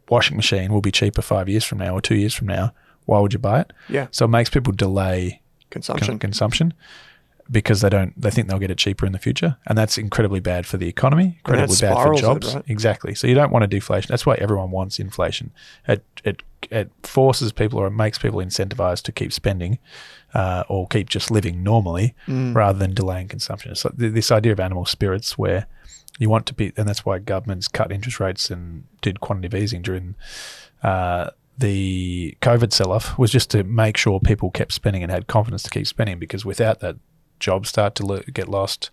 washing 0.09 0.35
machine 0.35 0.71
will 0.71 0.81
be 0.81 0.91
cheaper 0.91 1.21
five 1.21 1.49
years 1.49 1.63
from 1.63 1.79
now 1.79 1.93
or 1.93 2.01
two 2.01 2.15
years 2.15 2.33
from 2.33 2.47
now, 2.47 2.73
why 3.05 3.19
would 3.19 3.33
you 3.33 3.39
buy 3.39 3.61
it? 3.61 3.73
Yeah. 3.89 4.07
So 4.11 4.25
it 4.25 4.29
makes 4.29 4.49
people 4.49 4.73
delay 4.73 5.41
Consumption. 5.69 6.07
con- 6.07 6.19
consumption 6.19 6.73
because 7.51 7.81
they 7.81 7.89
don't 7.89 8.19
they 8.19 8.29
think 8.31 8.47
they'll 8.47 8.59
get 8.59 8.71
it 8.71 8.77
cheaper 8.77 9.05
in 9.05 9.11
the 9.11 9.19
future. 9.19 9.57
And 9.67 9.77
that's 9.77 9.97
incredibly 9.97 10.39
bad 10.39 10.65
for 10.65 10.77
the 10.77 10.87
economy 10.87 11.35
incredibly 11.39 11.75
bad 11.75 11.93
for 11.93 12.15
spirals 12.15 12.19
it, 12.19 12.21
jobs. 12.21 12.55
right? 12.55 12.63
exactly. 12.67 13.15
So 13.15 13.27
you 13.27 13.35
don't 13.35 13.51
want 13.51 13.63
a 13.63 13.67
deflation. 13.67 14.07
That's 14.09 14.25
why 14.25 14.35
everyone 14.35 14.71
wants 14.71 14.99
inflation. 14.99 15.51
It 15.87 16.03
it 16.23 16.43
it 16.71 16.91
forces 17.03 17.51
people 17.51 17.79
or 17.79 17.87
it 17.87 17.91
makes 17.91 18.17
people 18.17 18.39
incentivized 18.39 19.03
to 19.03 19.11
keep 19.11 19.33
spending 19.33 19.79
uh, 20.33 20.63
or 20.69 20.87
keep 20.87 21.09
just 21.09 21.29
living 21.29 21.61
normally 21.63 22.15
Mm. 22.27 22.55
rather 22.55 22.79
than 22.79 22.93
delaying 22.93 23.27
consumption. 23.27 23.71
It's 23.71 23.83
like 23.83 23.97
th- 23.97 24.13
this 24.13 24.31
idea 24.31 24.53
of 24.53 24.59
animal 24.59 24.85
spirits 24.85 25.37
where 25.37 25.67
you 26.19 26.29
want 26.29 26.45
to 26.45 26.53
be 26.53 26.71
and 26.77 26.87
that's 26.87 27.05
why 27.05 27.19
governments 27.19 27.67
cut 27.67 27.91
interest 27.91 28.19
rates 28.19 28.49
and 28.51 28.85
did 29.01 29.19
quantitative 29.19 29.61
easing 29.61 29.81
during 29.81 30.15
uh, 30.83 31.29
the 31.57 32.35
COVID 32.41 32.71
sell-off 32.73 33.17
was 33.17 33.31
just 33.31 33.49
to 33.51 33.63
make 33.63 33.97
sure 33.97 34.19
people 34.19 34.49
kept 34.51 34.71
spending 34.73 35.03
and 35.03 35.11
had 35.11 35.27
confidence 35.27 35.63
to 35.63 35.69
keep 35.69 35.85
spending 35.87 36.17
because 36.19 36.43
without 36.45 36.79
that, 36.79 36.95
jobs 37.43 37.69
start 37.69 37.95
to 37.95 38.05
lo- 38.05 38.21
get 38.33 38.47
lost, 38.49 38.89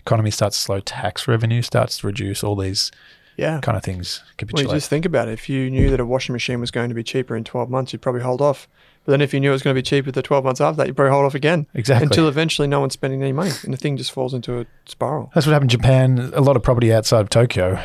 economy 0.00 0.30
starts 0.30 0.56
to 0.56 0.62
slow, 0.62 0.80
tax 0.80 1.28
revenue 1.28 1.62
starts 1.62 1.98
to 1.98 2.06
reduce, 2.06 2.42
all 2.44 2.56
these 2.56 2.90
Yeah. 3.36 3.60
kind 3.60 3.76
of 3.76 3.82
things 3.84 4.22
Well, 4.52 4.62
you 4.64 4.68
just 4.70 4.88
think 4.90 5.04
about 5.04 5.28
it. 5.28 5.32
If 5.32 5.48
you 5.48 5.70
knew 5.70 5.90
that 5.90 6.00
a 6.00 6.04
washing 6.06 6.32
machine 6.32 6.60
was 6.60 6.70
going 6.70 6.88
to 6.88 6.94
be 6.94 7.02
cheaper 7.04 7.36
in 7.36 7.44
12 7.44 7.70
months, 7.70 7.92
you'd 7.92 8.02
probably 8.02 8.22
hold 8.22 8.40
off. 8.40 8.66
But 9.04 9.12
then 9.12 9.20
if 9.20 9.32
you 9.32 9.40
knew 9.40 9.50
it 9.50 9.52
was 9.52 9.62
going 9.62 9.74
to 9.74 9.78
be 9.78 9.82
cheaper 9.82 10.10
the 10.10 10.22
12 10.22 10.44
months 10.44 10.60
after 10.60 10.76
that, 10.78 10.86
you'd 10.88 10.96
probably 10.96 11.12
hold 11.12 11.24
off 11.24 11.34
again. 11.34 11.66
Exactly. 11.74 12.06
Until 12.06 12.26
eventually 12.28 12.66
no 12.68 12.80
one's 12.80 12.94
spending 12.94 13.22
any 13.22 13.32
money 13.32 13.52
and 13.64 13.72
the 13.72 13.76
thing 13.78 13.96
just 13.96 14.12
falls 14.12 14.34
into 14.34 14.60
a 14.60 14.66
spiral. 14.86 15.30
That's 15.34 15.46
what 15.46 15.52
happened 15.52 15.72
in 15.72 15.78
Japan. 15.80 16.30
A 16.34 16.40
lot 16.40 16.56
of 16.56 16.62
property 16.62 16.92
outside 16.92 17.20
of 17.20 17.28
Tokyo 17.30 17.78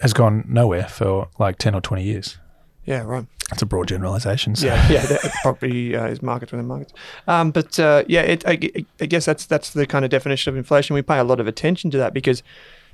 has 0.00 0.12
gone 0.12 0.44
nowhere 0.48 0.86
for 0.88 1.28
like 1.38 1.58
10 1.58 1.74
or 1.74 1.80
20 1.80 2.02
years. 2.04 2.38
Yeah, 2.88 3.02
right. 3.02 3.26
That's 3.50 3.60
a 3.60 3.66
broad 3.66 3.86
generalization. 3.86 4.56
So. 4.56 4.66
Yeah, 4.66 4.90
yeah. 4.90 5.04
That 5.04 5.32
property 5.42 5.94
uh, 5.94 6.06
is 6.06 6.22
markets 6.22 6.52
within 6.52 6.66
markets. 6.66 6.94
Um, 7.26 7.50
but 7.50 7.78
uh, 7.78 8.04
yeah, 8.08 8.22
it, 8.22 8.46
I, 8.46 8.58
I 8.98 9.06
guess 9.06 9.26
that's 9.26 9.44
that's 9.44 9.70
the 9.70 9.86
kind 9.86 10.06
of 10.06 10.10
definition 10.10 10.50
of 10.50 10.56
inflation. 10.56 10.94
We 10.94 11.02
pay 11.02 11.18
a 11.18 11.24
lot 11.24 11.38
of 11.38 11.46
attention 11.46 11.90
to 11.90 11.98
that 11.98 12.14
because 12.14 12.42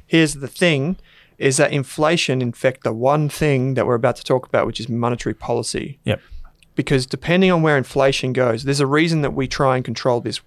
here's 0.06 0.34
the 0.34 0.48
thing: 0.48 0.96
is 1.38 1.58
that 1.58 1.72
inflation, 1.72 2.42
in 2.42 2.52
fact, 2.52 2.82
the 2.82 2.92
one 2.92 3.28
thing 3.28 3.74
that 3.74 3.86
we're 3.86 3.94
about 3.94 4.16
to 4.16 4.24
talk 4.24 4.48
about, 4.48 4.66
which 4.66 4.80
is 4.80 4.88
monetary 4.88 5.34
policy. 5.34 6.00
Yep. 6.04 6.20
Because 6.74 7.06
depending 7.06 7.52
on 7.52 7.62
where 7.62 7.78
inflation 7.78 8.32
goes, 8.32 8.64
there's 8.64 8.80
a 8.80 8.86
reason 8.86 9.22
that 9.22 9.32
we 9.32 9.46
try 9.46 9.76
and 9.76 9.84
control 9.84 10.20
this. 10.20 10.40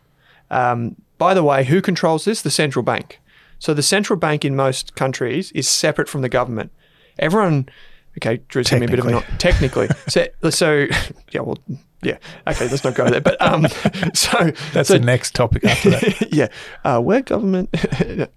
Um, 0.52 0.98
by 1.18 1.34
the 1.34 1.44
way, 1.44 1.64
who 1.64 1.82
controls 1.82 2.26
this? 2.26 2.42
The 2.42 2.52
central 2.52 2.84
bank. 2.84 3.22
So 3.60 3.74
the 3.74 3.82
central 3.82 4.20
bank 4.20 4.44
in 4.44 4.56
most 4.56 4.96
countries 4.96 5.54
is 5.54 5.70
separate 5.70 6.10
from 6.10 6.22
the 6.22 6.30
government. 6.30 6.72
Everyone, 7.18 7.70
okay, 8.18 8.42
Drew's 8.48 8.70
giving 8.70 8.88
me 8.88 8.94
a 8.94 8.98
bit 8.98 9.00
of 9.00 9.08
a. 9.08 9.38
Technically, 9.38 9.88
so 10.08 10.28
so 10.50 10.88
yeah, 11.32 11.42
well, 11.42 11.58
yeah, 12.04 12.18
okay, 12.48 12.68
let's 12.68 12.84
not 12.84 12.96
go 12.96 13.10
there. 13.10 13.22
But 13.22 13.42
um, 13.42 13.68
so 14.14 14.52
That's 14.74 14.90
so, 14.90 14.98
the 14.98 15.00
next 15.00 15.34
topic 15.34 15.66
after 15.66 15.92
that. 15.92 16.32
yeah, 16.32 16.48
uh, 16.84 17.00
where 17.02 17.22
government 17.22 17.74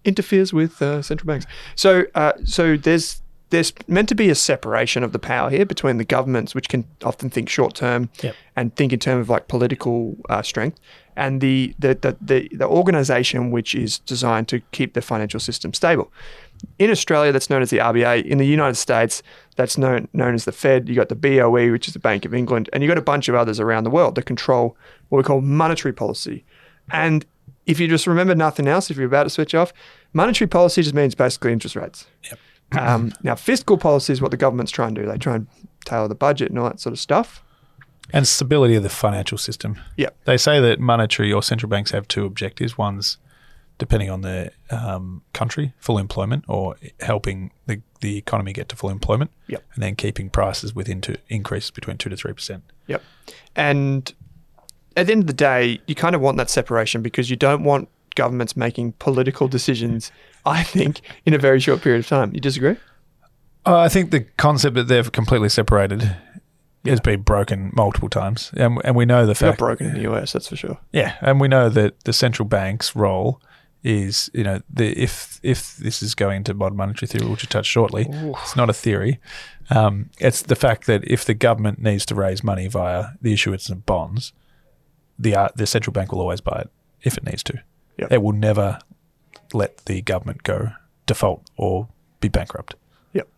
interferes 0.05 0.53
with 0.53 0.81
uh, 0.81 1.03
central 1.03 1.27
banks. 1.27 1.47
So, 1.75 2.05
uh, 2.15 2.33
so 2.45 2.77
there's 2.77 3.23
there's 3.51 3.73
meant 3.89 4.09
to 4.09 4.15
be 4.15 4.31
a 4.31 4.35
separation 4.35 5.03
of 5.03 5.13
the 5.13 5.19
power 5.19 5.51
here 5.51 5.67
between 5.67 5.99
the 5.99 6.05
governments, 6.05 6.55
which 6.55 6.69
can 6.69 6.85
often 7.05 7.31
think 7.31 7.49
short 7.49 7.75
term 7.75 8.09
Yep. 8.23 8.35
and 8.57 8.75
think 8.77 8.93
in 8.93 8.99
terms 8.99 9.23
of 9.23 9.29
like 9.29 9.49
political 9.49 10.17
uh, 10.29 10.43
strength, 10.43 10.79
and 11.17 11.41
the 11.41 11.75
the, 11.79 11.95
the 11.95 12.17
the 12.21 12.49
the 12.57 12.67
organization 12.67 13.51
which 13.51 13.75
is 13.75 13.99
designed 14.01 14.49
to 14.49 14.61
keep 14.73 14.95
the 14.95 15.03
financial 15.03 15.41
system 15.41 15.75
stable. 15.75 16.11
In 16.79 16.90
Australia, 16.90 17.33
that's 17.33 17.50
known 17.50 17.62
as 17.62 17.71
the 17.71 17.79
RBA. 17.79 18.25
In 18.25 18.38
the 18.38 18.47
United 18.47 18.75
States, 18.76 19.23
that's 19.57 19.79
known 19.79 20.09
known 20.12 20.35
as 20.35 20.45
the 20.45 20.52
Fed. 20.52 20.88
You 20.88 20.95
got 20.95 21.09
the 21.09 21.14
BOE, 21.14 21.71
which 21.71 21.88
is 21.88 21.95
the 21.95 22.00
Bank 22.00 22.25
of 22.25 22.35
England, 22.35 22.69
and 22.73 22.83
you 22.83 22.88
got 22.88 22.99
a 22.99 23.02
bunch 23.02 23.29
of 23.29 23.35
others 23.35 23.61
around 23.61 23.85
the 23.85 23.90
world 23.90 24.14
that 24.14 24.26
control 24.26 24.76
what 25.09 25.19
we 25.19 25.25
call 25.25 25.40
monetary 25.40 25.93
policy. 25.93 26.45
And 26.93 27.25
if 27.67 27.79
you 27.79 27.88
just 27.88 28.07
remember 28.07 28.35
nothing 28.35 28.67
else, 28.67 28.90
if 28.90 28.97
you're 28.97 29.07
about 29.07 29.25
to 29.25 29.31
switch 29.31 29.55
off, 29.55 29.73
monetary 30.12 30.49
policy 30.49 30.83
just 30.83 30.95
means 30.95 31.14
basically 31.14 31.52
interest 31.52 31.76
rates. 31.76 32.07
Yep. 32.25 32.38
um, 32.79 33.12
now, 33.23 33.35
fiscal 33.35 33.79
policy 33.79 34.12
is 34.12 34.21
what 34.21 34.31
the 34.31 34.37
government's 34.37 34.73
trying 34.73 34.95
to 34.95 35.02
do. 35.02 35.07
They 35.07 35.19
try 35.19 35.37
and 35.37 35.47
tailor 35.85 36.09
the 36.09 36.14
budget 36.14 36.50
and 36.50 36.59
all 36.59 36.69
that 36.69 36.81
sort 36.81 36.93
of 36.93 36.99
stuff. 36.99 37.43
and 38.12 38.26
stability 38.26 38.75
of 38.75 38.83
the 38.83 38.88
financial 38.88 39.38
system. 39.38 39.79
Yeah. 39.97 40.11
They 40.25 40.37
say 40.37 40.61
that 40.61 40.81
monetary 40.81 41.33
or 41.33 41.43
central 41.43 41.71
banks 41.71 41.93
have 41.93 42.09
two 42.09 42.25
objectives. 42.25 42.76
One's 42.76 43.19
depending 43.81 44.11
on 44.11 44.21
the 44.21 44.53
um, 44.71 45.23
country, 45.33 45.73
full 45.79 45.99
employment, 45.99 46.45
or 46.47 46.77
helping 47.01 47.51
the, 47.67 47.81
the 48.01 48.19
economy 48.19 48.53
get 48.53 48.69
to 48.69 48.77
full 48.77 48.91
employment. 48.91 49.33
Yep. 49.49 49.65
And 49.75 49.83
then 49.83 49.97
keeping 49.97 50.31
prices 50.31 50.75
within 50.75 51.01
two 51.01 51.17
increases 51.29 51.73
between 51.73 51.97
two 51.97 52.11
to 52.11 52.17
three 52.17 52.33
percent. 52.33 52.63
Yep. 52.87 53.03
And 53.57 54.15
at 54.97 55.07
the 55.07 55.13
end 55.13 55.23
of 55.23 55.27
the 55.27 55.33
day, 55.33 55.81
you 55.87 55.95
kind 55.97 56.15
of 56.15 56.21
want 56.21 56.37
that 56.37 56.51
separation 56.51 57.03
because 57.03 57.31
you 57.31 57.37
don't 57.37 57.65
want 57.65 57.89
governments 58.15 58.57
making 58.57 58.93
political 58.93 59.49
decisions, 59.49 60.13
I 60.45 60.63
think, 60.63 61.01
in 61.25 61.33
a 61.33 61.39
very 61.39 61.59
short 61.59 61.81
period 61.81 62.01
of 62.01 62.07
time. 62.07 62.33
You 62.35 62.41
disagree? 62.41 62.77
Uh, 63.67 63.79
I 63.79 63.89
think 63.89 64.11
the 64.11 64.21
concept 64.37 64.77
that 64.77 64.89
they're 64.89 65.05
completely 65.05 65.49
separated 65.49 66.17
has 66.85 67.01
been 67.01 67.23
broken 67.23 67.73
multiple 67.75 68.09
times, 68.09 68.51
and 68.57 68.79
and 68.85 68.95
we 68.95 69.07
know 69.07 69.27
the 69.27 69.35
fact 69.35 69.59
broken 69.59 69.87
in 69.87 69.95
the 69.95 70.13
US, 70.13 70.33
that's 70.33 70.49
for 70.49 70.57
sure. 70.57 70.79
Yeah, 70.93 71.17
and 71.23 71.41
we 71.41 71.49
know 71.49 71.71
that 71.71 72.05
the 72.05 72.13
central 72.13 72.47
bank's 72.47 72.95
role 72.95 73.41
is, 73.83 74.31
you 74.35 74.45
know, 74.45 74.61
the 74.69 74.93
if 75.01 75.41
if 75.43 75.77
this 75.77 76.03
is 76.03 76.15
going 76.15 76.39
into 76.39 76.55
modern 76.55 76.77
monetary 76.77 77.09
theory, 77.09 77.29
which 77.31 77.43
we'll 77.43 77.49
touch 77.49 77.67
shortly, 77.67 78.07
it's 78.11 78.57
not 78.57 78.69
a 78.71 78.75
theory. 78.75 79.19
Um, 79.71 80.11
it's 80.19 80.43
the 80.43 80.57
fact 80.57 80.87
that 80.87 81.05
if 81.05 81.25
the 81.25 81.35
government 81.35 81.81
needs 81.81 82.05
to 82.07 82.15
raise 82.15 82.43
money 82.45 82.67
via 82.69 83.11
the 83.23 83.33
issuance 83.33 83.69
of 83.71 83.87
bonds, 83.87 84.33
the 85.19 85.35
uh, 85.35 85.49
the 85.55 85.67
central 85.67 85.93
bank 85.93 86.13
will 86.13 86.21
always 86.21 86.41
buy 86.41 86.61
it 86.63 86.71
if 87.03 87.17
it 87.17 87.25
needs 87.25 87.43
to. 87.45 87.63
Yep. 87.99 88.13
It 88.13 88.23
will 88.23 88.33
never 88.33 88.79
let 89.53 89.79
the 89.87 90.03
government 90.03 90.43
go 90.43 90.71
default 91.07 91.43
or 91.57 91.89
be 92.21 92.29
bankrupt. 92.29 92.75
Yep. 93.15 93.29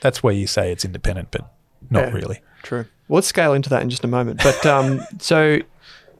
That's 0.00 0.22
where 0.22 0.34
you 0.34 0.46
say 0.46 0.72
it's 0.72 0.84
independent, 0.84 1.30
but 1.30 1.52
not 1.90 2.08
Yeah. 2.08 2.12
really. 2.12 2.40
True. 2.62 2.86
Well, 3.08 3.16
let's 3.16 3.28
scale 3.28 3.52
into 3.52 3.68
that 3.70 3.82
in 3.82 3.90
just 3.90 4.02
a 4.04 4.08
moment. 4.08 4.42
But 4.42 4.64
um, 4.66 5.00
so 5.18 5.58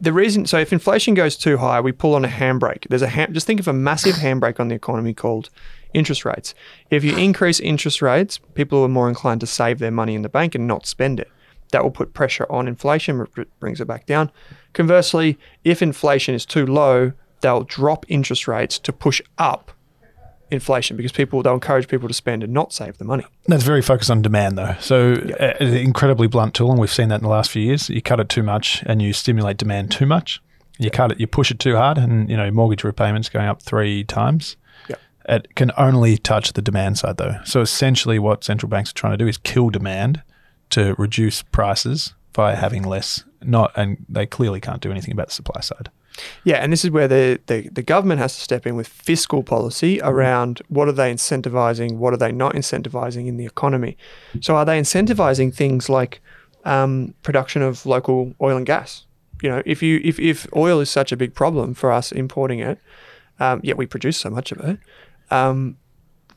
the 0.01 0.13
reason, 0.13 0.47
so 0.47 0.59
if 0.59 0.73
inflation 0.73 1.15
goes 1.15 1.37
too 1.37 1.57
high, 1.57 1.81
we 1.81 1.93
pull 1.93 2.15
on 2.15 2.25
a 2.25 2.29
handbrake. 2.29 2.87
There's 2.89 3.03
a 3.03 3.09
hand, 3.09 3.35
just 3.35 3.47
think 3.47 3.61
of 3.61 3.69
a 3.69 3.73
massive 3.73 4.17
handbrake 4.17 4.61
on 4.61 4.69
the 4.69 4.75
economy 4.75 5.15
called 5.15 5.51
interest 5.95 6.25
rates. 6.25 6.55
If 6.91 7.05
you 7.05 7.17
increase 7.17 7.61
interest 7.61 8.03
rates, 8.03 8.39
people 8.55 8.83
are 8.83 8.89
more 8.89 9.09
inclined 9.09 9.41
to 9.41 9.47
save 9.47 9.79
their 9.79 9.91
money 9.91 10.15
in 10.15 10.23
the 10.23 10.29
bank 10.29 10.55
and 10.55 10.67
not 10.67 10.87
spend 10.87 11.21
it. 11.21 11.31
That 11.73 11.83
will 11.83 11.91
put 11.91 12.15
pressure 12.15 12.47
on 12.51 12.69
inflation, 12.69 13.27
brings 13.59 13.81
it 13.81 13.87
back 13.87 14.07
down. 14.07 14.31
Conversely, 14.73 15.39
if 15.65 15.83
inflation 15.83 16.35
is 16.35 16.47
too 16.47 16.67
low, 16.67 17.13
they'll 17.41 17.65
drop 17.65 18.05
interest 18.09 18.47
rates 18.47 18.79
to 18.81 18.93
push 18.93 19.21
up 19.39 19.73
inflation 20.51 20.97
because 20.97 21.13
people 21.13 21.43
they'll 21.43 21.55
encourage 21.55 21.89
people 21.89 22.09
to 22.09 22.15
spend 22.15 22.43
and 22.43 22.53
not 22.53 22.73
save 22.73 22.99
the 22.99 23.05
money. 23.05 23.27
That's 23.47 23.65
very 23.65 23.83
focused 23.83 24.11
on 24.11 24.23
demand, 24.23 24.57
though. 24.59 24.77
So, 24.81 25.13
uh, 25.41 25.55
an 25.61 25.75
incredibly 25.75 26.27
blunt 26.27 26.55
tool, 26.55 26.71
and 26.71 26.81
we've 26.81 26.93
seen 26.93 27.09
that 27.09 27.17
in 27.17 27.23
the 27.23 27.29
last 27.29 27.51
few 27.51 27.63
years. 27.63 27.89
You 27.89 28.03
cut 28.03 28.21
it 28.21 28.29
too 28.29 28.43
much, 28.43 28.83
and 28.87 29.03
you 29.03 29.13
stimulate 29.13 29.57
demand 29.57 29.91
too 29.91 30.07
much. 30.07 30.41
You 30.79 30.91
cut 30.91 31.13
it, 31.13 31.21
you 31.21 31.27
push 31.27 31.51
it 31.51 31.59
too 31.59 31.77
hard, 31.77 31.99
and 31.99 32.29
you 32.31 32.37
know 32.37 32.51
mortgage 32.51 32.85
repayments 32.85 33.29
going 33.29 33.47
up 33.47 33.63
three 33.63 34.05
times. 34.05 34.57
Yep. 34.89 35.01
It 35.29 35.55
can 35.55 35.73
only 35.77 36.19
touch 36.19 36.53
the 36.53 36.63
demand 36.63 36.99
side, 36.99 37.17
though. 37.17 37.39
So 37.45 37.61
essentially, 37.61 38.19
what 38.19 38.45
central 38.45 38.69
banks 38.69 38.91
are 38.91 38.95
trying 38.95 39.13
to 39.15 39.19
do 39.19 39.27
is 39.27 39.39
kill 39.39 39.71
demand 39.71 40.23
to 40.71 40.95
reduce 40.99 41.43
prices 41.43 42.15
by 42.33 42.55
having 42.55 42.83
less. 42.83 43.25
Not, 43.43 43.73
and 43.77 44.05
they 44.09 44.27
clearly 44.27 44.61
can't 44.61 44.81
do 44.81 44.91
anything 44.91 45.13
about 45.13 45.29
the 45.29 45.35
supply 45.35 45.61
side. 45.61 45.91
Yeah, 46.45 46.57
and 46.57 46.73
this 46.73 46.85
is 46.85 46.91
where 46.91 47.09
the, 47.09 47.41
the, 47.47 47.69
the 47.69 47.83
government 47.83 48.21
has 48.21 48.35
to 48.37 48.41
step 48.41 48.67
in 48.67 48.77
with 48.77 48.89
fiscal 48.89 49.43
policy 49.43 50.01
around 50.03 50.63
what 50.69 50.89
are 50.89 50.93
they 50.93 51.13
incentivizing, 51.13 51.97
what 51.97 52.13
are 52.13 52.17
they 52.17 52.33
not 52.33 52.55
incentivizing 52.55 53.27
in 53.27 53.37
the 53.37 53.47
economy. 53.47 53.97
So, 54.41 54.57
are 54.57 54.65
they 54.65 54.81
incentivizing 54.81 55.55
things 55.55 55.89
like 55.89 56.21
um, 56.65 57.15
production 57.23 57.63
of 57.63 57.87
local 57.87 58.35
oil 58.41 58.57
and 58.57 58.67
gas? 58.67 59.05
You 59.43 59.51
know, 59.51 59.63
if 59.67 59.83
you 59.83 60.01
if, 60.03 60.19
if 60.19 60.47
oil 60.57 60.81
is 60.81 60.91
such 60.91 61.13
a 61.13 61.17
big 61.17 61.35
problem 61.35 61.75
for 61.75 61.93
us 61.93 62.13
importing 62.13 62.61
it, 62.61 62.79
um, 63.39 63.61
yet 63.63 63.77
we 63.77 63.87
produce 63.87 64.17
so 64.17 64.31
much 64.31 64.53
of 64.53 64.61
it, 64.61 64.79
um, 65.31 65.77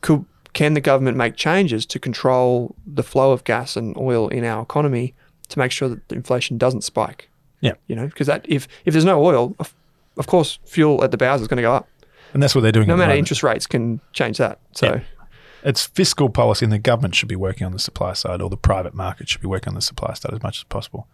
could 0.02 0.24
can 0.52 0.74
the 0.74 0.80
government 0.80 1.16
make 1.16 1.36
changes 1.36 1.86
to 1.86 1.98
control 1.98 2.74
the 2.86 3.02
flow 3.02 3.32
of 3.32 3.44
gas 3.44 3.76
and 3.76 3.96
oil 3.96 4.28
in 4.28 4.44
our 4.44 4.62
economy 4.62 5.14
to 5.48 5.58
make 5.58 5.72
sure 5.72 5.88
that 5.88 6.08
the 6.08 6.16
inflation 6.16 6.58
doesn't 6.58 6.82
spike? 6.82 7.29
Yeah. 7.60 7.74
You 7.86 7.96
know, 7.96 8.06
because 8.06 8.26
that 8.26 8.44
if 8.48 8.68
if 8.84 8.92
there's 8.92 9.04
no 9.04 9.24
oil, 9.24 9.54
of, 9.58 9.74
of 10.16 10.26
course, 10.26 10.58
fuel 10.64 11.02
at 11.04 11.10
the 11.10 11.18
bowsers 11.18 11.42
is 11.42 11.48
going 11.48 11.56
to 11.56 11.62
go 11.62 11.72
up. 11.72 11.88
And 12.32 12.42
that's 12.42 12.54
what 12.54 12.60
they're 12.60 12.72
doing. 12.72 12.86
No 12.86 12.96
matter 12.96 13.12
interest 13.12 13.42
rates 13.42 13.66
can 13.66 14.00
change 14.12 14.38
that. 14.38 14.58
So 14.72 14.86
Yeah. 14.86 15.00
It's 15.62 15.84
fiscal 15.84 16.30
policy, 16.30 16.64
and 16.64 16.72
the 16.72 16.78
government 16.78 17.14
should 17.14 17.28
be 17.28 17.36
working 17.36 17.66
on 17.66 17.72
the 17.72 17.78
supply 17.78 18.14
side, 18.14 18.40
or 18.40 18.48
the 18.48 18.56
private 18.56 18.94
market 18.94 19.28
should 19.28 19.42
be 19.42 19.46
working 19.46 19.68
on 19.68 19.74
the 19.74 19.82
supply 19.82 20.14
side 20.14 20.32
as 20.32 20.42
much 20.42 20.58
as 20.58 20.64
possible. 20.64 21.06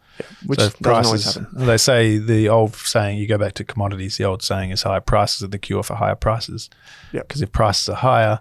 which 0.47 0.61
so 0.61 0.71
always 0.85 1.37
they 1.53 1.77
say 1.77 2.19
the 2.19 2.49
old 2.49 2.77
saying, 2.77 3.19
you 3.19 3.27
go 3.27 3.39
back 3.39 3.55
to 3.55 3.65
commodities, 3.65 4.19
the 4.19 4.25
old 4.25 4.43
saying 4.45 4.71
is 4.71 4.83
higher 4.83 5.01
prices 5.01 5.43
are 5.43 5.49
the 5.49 5.59
cure 5.59 5.83
for 5.83 5.95
higher 5.97 6.15
prices. 6.15 6.71
Yep. 7.13 7.27
Because 7.27 7.43
if 7.43 7.51
prices 7.51 7.89
are 7.89 7.97
higher, 7.97 8.39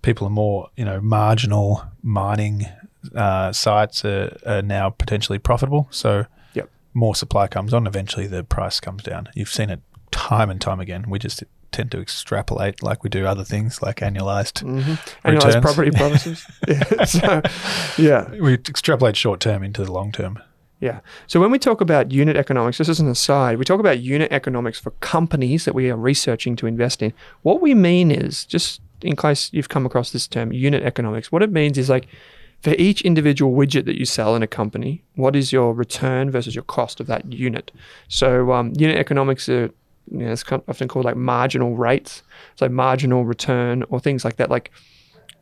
people 0.00 0.26
are 0.26 0.30
more, 0.30 0.70
you 0.76 0.86
know, 0.86 1.02
marginal 1.02 1.84
mining 2.02 2.66
uh, 3.14 3.52
sites 3.52 4.04
are, 4.06 4.38
are 4.46 4.62
now 4.62 4.88
potentially 4.90 5.38
profitable. 5.38 5.86
So 5.90 6.18
Yep. 6.18 6.30
More 6.94 7.14
supply 7.14 7.46
comes 7.48 7.72
on, 7.74 7.86
eventually 7.86 8.26
the 8.26 8.44
price 8.44 8.80
comes 8.80 9.02
down. 9.02 9.28
You've 9.34 9.48
seen 9.48 9.70
it 9.70 9.80
time 10.10 10.50
and 10.50 10.60
time 10.60 10.80
again. 10.80 11.06
We 11.08 11.18
just 11.18 11.42
tend 11.70 11.90
to 11.92 12.00
extrapolate 12.00 12.82
like 12.82 13.02
we 13.02 13.08
do 13.08 13.24
other 13.26 13.44
things 13.44 13.80
like 13.80 13.96
annualized 13.96 14.62
Mm-hmm. 14.62 14.92
Annualized 15.28 15.44
returns. 15.46 15.64
property 15.64 15.90
prices. 15.94 16.46
yeah. 16.68 17.04
So, 17.04 17.42
yeah. 17.96 18.28
We 18.40 18.54
extrapolate 18.54 19.16
short 19.16 19.40
term 19.40 19.62
into 19.62 19.84
the 19.84 19.90
long 19.92 20.12
term. 20.12 20.38
Yeah. 20.80 21.00
So 21.28 21.40
when 21.40 21.50
we 21.52 21.58
talk 21.60 21.80
about 21.80 22.10
unit 22.10 22.36
economics, 22.36 22.78
this 22.78 22.88
is 22.88 22.98
an 23.00 23.08
aside, 23.08 23.56
we 23.56 23.64
talk 23.64 23.78
about 23.80 24.00
unit 24.00 24.32
economics 24.32 24.80
for 24.80 24.90
companies 25.00 25.64
that 25.64 25.74
we 25.74 25.88
are 25.90 25.96
researching 25.96 26.56
to 26.56 26.66
invest 26.66 27.02
in. 27.02 27.12
What 27.42 27.62
we 27.62 27.72
mean 27.72 28.10
is, 28.10 28.44
just 28.44 28.82
in 29.00 29.14
case 29.16 29.48
you've 29.52 29.68
come 29.68 29.86
across 29.86 30.10
this 30.10 30.26
term, 30.26 30.52
unit 30.52 30.82
economics, 30.82 31.30
what 31.30 31.40
it 31.42 31.52
means 31.52 31.78
is 31.78 31.88
like 31.88 32.08
for 32.62 32.74
each 32.78 33.02
individual 33.02 33.52
widget 33.52 33.86
that 33.86 33.98
you 33.98 34.04
sell 34.04 34.36
in 34.36 34.42
a 34.42 34.46
company, 34.46 35.02
what 35.16 35.34
is 35.34 35.52
your 35.52 35.74
return 35.74 36.30
versus 36.30 36.54
your 36.54 36.62
cost 36.62 37.00
of 37.00 37.08
that 37.08 37.32
unit? 37.32 37.72
So 38.06 38.52
um, 38.52 38.72
unit 38.76 38.96
economics 38.98 39.48
are 39.48 39.70
you 40.10 40.18
know, 40.18 40.30
it's 40.30 40.44
often 40.68 40.86
called 40.86 41.04
like 41.04 41.16
marginal 41.16 41.76
rates, 41.76 42.22
so 42.54 42.68
marginal 42.68 43.24
return 43.24 43.82
or 43.88 43.98
things 43.98 44.24
like 44.24 44.36
that. 44.36 44.48
Like 44.48 44.70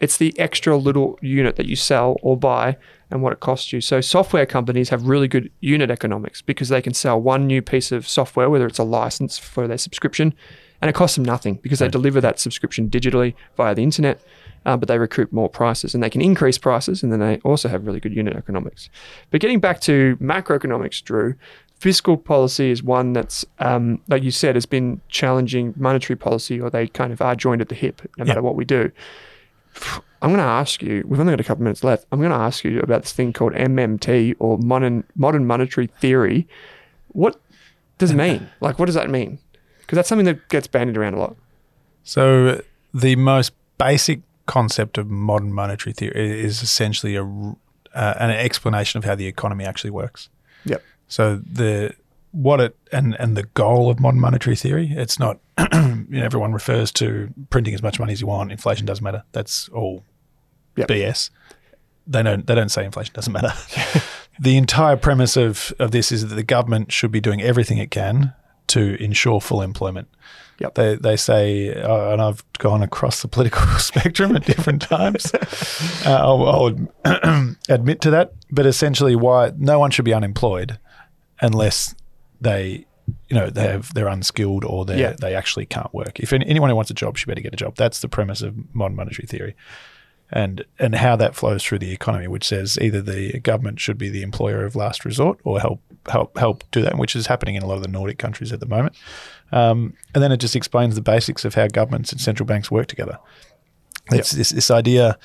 it's 0.00 0.16
the 0.16 0.38
extra 0.38 0.78
little 0.78 1.18
unit 1.20 1.56
that 1.56 1.66
you 1.66 1.76
sell 1.76 2.16
or 2.22 2.38
buy 2.38 2.78
and 3.10 3.22
what 3.22 3.34
it 3.34 3.40
costs 3.40 3.70
you. 3.70 3.82
So 3.82 4.00
software 4.00 4.46
companies 4.46 4.88
have 4.88 5.06
really 5.06 5.28
good 5.28 5.52
unit 5.60 5.90
economics 5.90 6.40
because 6.40 6.70
they 6.70 6.80
can 6.80 6.94
sell 6.94 7.20
one 7.20 7.46
new 7.46 7.60
piece 7.60 7.92
of 7.92 8.08
software, 8.08 8.48
whether 8.48 8.66
it's 8.66 8.78
a 8.78 8.84
license 8.84 9.36
for 9.36 9.68
their 9.68 9.76
subscription, 9.76 10.32
and 10.80 10.88
it 10.88 10.94
costs 10.94 11.16
them 11.16 11.24
nothing 11.24 11.56
because 11.56 11.80
they 11.80 11.88
deliver 11.88 12.20
that 12.22 12.40
subscription 12.40 12.88
digitally 12.88 13.34
via 13.58 13.74
the 13.74 13.82
internet. 13.82 14.22
Uh, 14.66 14.76
but 14.76 14.88
they 14.88 14.98
recoup 14.98 15.32
more 15.32 15.48
prices 15.48 15.94
and 15.94 16.02
they 16.02 16.10
can 16.10 16.20
increase 16.20 16.58
prices 16.58 17.02
and 17.02 17.10
then 17.10 17.18
they 17.18 17.38
also 17.38 17.66
have 17.66 17.86
really 17.86 18.00
good 18.00 18.14
unit 18.14 18.36
economics. 18.36 18.90
But 19.30 19.40
getting 19.40 19.58
back 19.58 19.80
to 19.82 20.16
macroeconomics, 20.20 21.02
Drew, 21.02 21.34
fiscal 21.78 22.18
policy 22.18 22.70
is 22.70 22.82
one 22.82 23.14
that's, 23.14 23.44
um, 23.58 24.02
like 24.08 24.22
you 24.22 24.30
said, 24.30 24.54
has 24.54 24.66
been 24.66 25.00
challenging 25.08 25.72
monetary 25.76 26.16
policy 26.16 26.60
or 26.60 26.68
they 26.68 26.86
kind 26.88 27.10
of 27.10 27.22
are 27.22 27.34
joined 27.34 27.62
at 27.62 27.70
the 27.70 27.74
hip 27.74 28.02
no 28.18 28.24
matter 28.26 28.42
what 28.42 28.54
we 28.54 28.66
do. 28.66 28.92
I'm 30.22 30.30
going 30.30 30.38
to 30.38 30.42
ask 30.42 30.82
you. 30.82 31.04
We've 31.06 31.18
only 31.18 31.32
got 31.32 31.40
a 31.40 31.44
couple 31.44 31.64
minutes 31.64 31.82
left. 31.82 32.04
I'm 32.12 32.18
going 32.18 32.32
to 32.32 32.36
ask 32.36 32.64
you 32.64 32.80
about 32.80 33.02
this 33.02 33.12
thing 33.12 33.32
called 33.32 33.54
MMT 33.54 34.36
or 34.38 34.58
modern 34.58 35.04
modern 35.14 35.46
monetary 35.46 35.86
theory. 35.86 36.46
What 37.08 37.40
does 37.98 38.10
it 38.10 38.16
mean? 38.28 38.50
Like, 38.60 38.78
what 38.78 38.86
does 38.86 38.94
that 38.94 39.08
mean? 39.08 39.38
Because 39.80 39.96
that's 39.96 40.08
something 40.08 40.26
that 40.26 40.48
gets 40.48 40.66
bandied 40.66 40.96
around 40.96 41.14
a 41.14 41.18
lot. 41.18 41.36
So 42.04 42.62
the 42.92 43.16
most 43.16 43.52
basic 43.78 44.20
concept 44.50 44.98
of 44.98 45.08
modern 45.08 45.52
monetary 45.52 45.92
theory 45.92 46.42
is 46.44 46.60
essentially 46.60 47.14
a, 47.14 47.22
uh, 47.22 48.14
an 48.18 48.30
explanation 48.30 48.98
of 48.98 49.04
how 49.04 49.14
the 49.14 49.28
economy 49.28 49.64
actually 49.64 49.90
works. 49.90 50.28
Yep. 50.64 50.82
So 51.06 51.36
the 51.36 51.94
what 52.32 52.60
it 52.60 52.76
and 52.90 53.14
and 53.20 53.36
the 53.36 53.44
goal 53.54 53.90
of 53.90 54.00
modern 54.00 54.18
monetary 54.20 54.56
theory, 54.56 54.92
it's 54.96 55.20
not 55.20 55.38
you 55.72 56.04
know, 56.08 56.24
everyone 56.24 56.52
refers 56.52 56.90
to 56.92 57.32
printing 57.50 57.74
as 57.74 57.82
much 57.82 58.00
money 58.00 58.12
as 58.12 58.20
you 58.20 58.26
want, 58.26 58.50
inflation 58.50 58.86
doesn't 58.86 59.04
matter. 59.04 59.22
That's 59.30 59.68
all 59.68 60.02
Yep. 60.76 60.88
BS. 60.88 61.30
They 62.06 62.22
don't 62.22 62.46
they 62.46 62.54
don't 62.56 62.70
say 62.70 62.84
inflation 62.84 63.14
doesn't 63.14 63.32
matter. 63.32 63.52
the 64.40 64.56
entire 64.56 64.96
premise 64.96 65.36
of, 65.36 65.72
of 65.78 65.92
this 65.92 66.10
is 66.10 66.28
that 66.28 66.34
the 66.34 66.42
government 66.42 66.90
should 66.90 67.12
be 67.12 67.20
doing 67.20 67.40
everything 67.40 67.78
it 67.78 67.90
can 67.92 68.34
to 68.68 68.96
ensure 69.02 69.40
full 69.40 69.62
employment. 69.62 70.08
Yep. 70.60 70.74
They 70.74 70.94
they 70.96 71.16
say, 71.16 71.74
uh, 71.74 72.12
and 72.12 72.20
I've 72.22 72.44
gone 72.58 72.82
across 72.82 73.22
the 73.22 73.28
political 73.28 73.66
spectrum 73.78 74.36
at 74.36 74.44
different 74.44 74.82
times. 74.82 75.32
Uh, 76.06 76.16
I'll, 76.16 76.48
I'll 77.04 77.54
admit 77.68 78.00
to 78.02 78.10
that, 78.10 78.32
but 78.50 78.64
essentially, 78.64 79.14
why 79.14 79.52
no 79.58 79.78
one 79.78 79.90
should 79.90 80.04
be 80.06 80.14
unemployed 80.14 80.78
unless 81.42 81.94
they, 82.40 82.86
you 83.28 83.36
know, 83.36 83.50
they 83.50 83.66
have 83.68 83.92
they're 83.92 84.08
unskilled 84.08 84.64
or 84.64 84.86
they 84.86 84.98
Yeah. 85.00 85.12
they 85.20 85.34
actually 85.34 85.66
can't 85.66 85.92
work. 85.92 86.20
If 86.20 86.32
any, 86.32 86.46
anyone 86.46 86.70
who 86.70 86.76
wants 86.76 86.90
a 86.90 86.94
job 86.94 87.18
should 87.18 87.28
better 87.28 87.42
get 87.42 87.52
a 87.52 87.56
job. 87.56 87.76
That's 87.76 88.00
the 88.00 88.08
premise 88.08 88.40
of 88.40 88.54
modern 88.74 88.96
monetary 88.96 89.26
theory. 89.26 89.54
And, 90.32 90.64
and 90.78 90.94
how 90.94 91.16
that 91.16 91.34
flows 91.34 91.64
through 91.64 91.80
the 91.80 91.90
economy, 91.90 92.28
which 92.28 92.46
says 92.46 92.78
either 92.80 93.02
the 93.02 93.40
government 93.40 93.80
should 93.80 93.98
be 93.98 94.08
the 94.08 94.22
employer 94.22 94.64
of 94.64 94.76
last 94.76 95.04
resort 95.04 95.40
or 95.42 95.58
help 95.58 95.80
help 96.08 96.38
help 96.38 96.64
do 96.70 96.82
that, 96.82 96.96
which 96.96 97.14
is 97.14 97.26
happening 97.26 97.56
in 97.56 97.62
a 97.62 97.66
lot 97.66 97.76
of 97.76 97.82
the 97.82 97.88
Nordic 97.88 98.18
countries 98.18 98.52
at 98.52 98.60
the 98.60 98.66
moment. 98.66 98.94
Um, 99.52 99.94
and 100.14 100.22
then 100.22 100.32
it 100.32 100.38
just 100.38 100.56
explains 100.56 100.94
the 100.94 101.00
basics 101.00 101.44
of 101.44 101.54
how 101.54 101.66
governments 101.66 102.12
and 102.12 102.20
central 102.20 102.46
banks 102.46 102.70
work 102.70 102.86
together. 102.86 103.18
It's 104.12 104.32
this, 104.32 104.50
this 104.50 104.70
idea, 104.70 105.18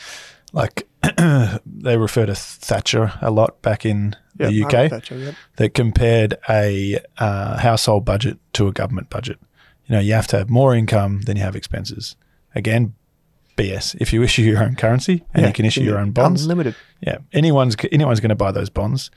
like 0.53 0.87
they 1.65 1.97
refer 1.97 2.25
to 2.25 2.35
Thatcher 2.35 3.13
a 3.21 3.31
lot 3.31 3.61
back 3.61 3.85
in 3.85 4.15
the 4.35 4.63
UK, 4.63 4.89
Thatcher, 4.89 5.17
yep. 5.17 5.35
that 5.57 5.73
compared 5.73 6.37
a 6.49 6.99
uh, 7.17 7.57
household 7.57 8.05
budget 8.05 8.37
to 8.53 8.67
a 8.67 8.71
government 8.71 9.09
budget. 9.09 9.39
You 9.87 9.95
know, 9.95 10.01
you 10.01 10.13
have 10.13 10.27
to 10.27 10.37
have 10.37 10.49
more 10.49 10.75
income 10.75 11.21
than 11.21 11.37
you 11.37 11.43
have 11.43 11.55
expenses. 11.55 12.15
Again, 12.53 12.95
BS. 13.55 13.95
If 13.99 14.11
you 14.13 14.21
issue 14.23 14.41
your 14.43 14.63
own 14.63 14.75
currency 14.75 15.23
and 15.33 15.41
Yeah, 15.43 15.47
you 15.49 15.53
can 15.53 15.65
issue 15.65 15.81
your 15.83 15.97
own 15.99 16.11
bonds, 16.11 16.43
Unlimited. 16.43 16.75
yeah, 17.01 17.17
anyone's 17.33 17.75
anyone's 17.91 18.19
going 18.19 18.29
to 18.29 18.35
buy 18.35 18.51
those 18.51 18.69
bonds, 18.69 19.11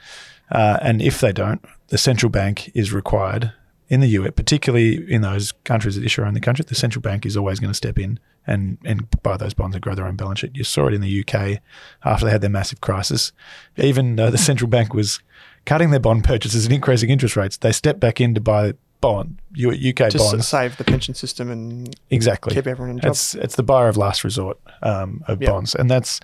uh, 0.50 0.78
and 0.82 1.02
if 1.02 1.20
they 1.20 1.32
don't, 1.32 1.64
the 1.88 1.98
central 1.98 2.30
bank 2.30 2.70
is 2.74 2.92
required 2.92 3.52
in 3.88 4.00
the 4.00 4.08
US, 4.08 4.32
particularly 4.36 5.10
in 5.10 5.22
those 5.22 5.52
countries 5.64 5.96
that 5.96 6.04
issue 6.04 6.22
around 6.22 6.34
the 6.34 6.40
country. 6.40 6.64
The 6.66 6.74
central 6.74 7.00
bank 7.02 7.24
is 7.24 7.36
always 7.36 7.58
going 7.58 7.70
to 7.70 7.74
step 7.76 7.98
in 7.98 8.20
and 8.46 8.78
and 8.84 9.08
buy 9.22 9.36
those 9.36 9.54
bonds 9.54 9.74
and 9.74 9.82
grow 9.82 9.94
their 9.94 10.06
own 10.06 10.16
balance 10.16 10.40
sheet. 10.40 10.56
You 10.56 10.64
saw 10.64 10.86
it 10.88 10.94
in 10.94 11.00
the 11.00 11.20
UK 11.26 11.60
after 12.04 12.24
they 12.26 12.30
had 12.32 12.40
their 12.42 12.50
massive 12.50 12.80
crisis. 12.80 13.32
Even 13.76 14.16
though 14.16 14.30
the 14.30 14.38
central 14.38 14.68
bank 14.68 14.92
was 14.94 15.20
cutting 15.66 15.90
their 15.90 16.00
bond 16.00 16.24
purchases 16.24 16.64
and 16.64 16.72
increasing 16.74 17.10
interest 17.10 17.36
rates, 17.36 17.56
they 17.58 17.72
stepped 17.72 18.00
back 18.00 18.20
in 18.20 18.34
to 18.34 18.40
buy 18.40 18.72
bond 19.00 19.40
UK 19.56 20.10
Just 20.10 20.18
bonds. 20.32 20.48
save 20.48 20.76
the 20.76 20.84
pension 20.84 21.14
system 21.14 21.50
and 21.50 21.94
Exactly. 22.10 22.54
keep 22.54 22.66
everyone 22.66 22.90
in 22.90 22.98
a 22.98 23.02
job. 23.02 23.10
It's 23.12 23.34
it's 23.34 23.56
the 23.56 23.62
buyer 23.62 23.88
of 23.88 23.96
last 23.96 24.24
resort 24.24 24.58
um, 24.82 25.22
of 25.28 25.40
Yeah. 25.42 25.50
bonds, 25.50 25.74
and 25.74 25.90
that's 25.90 26.20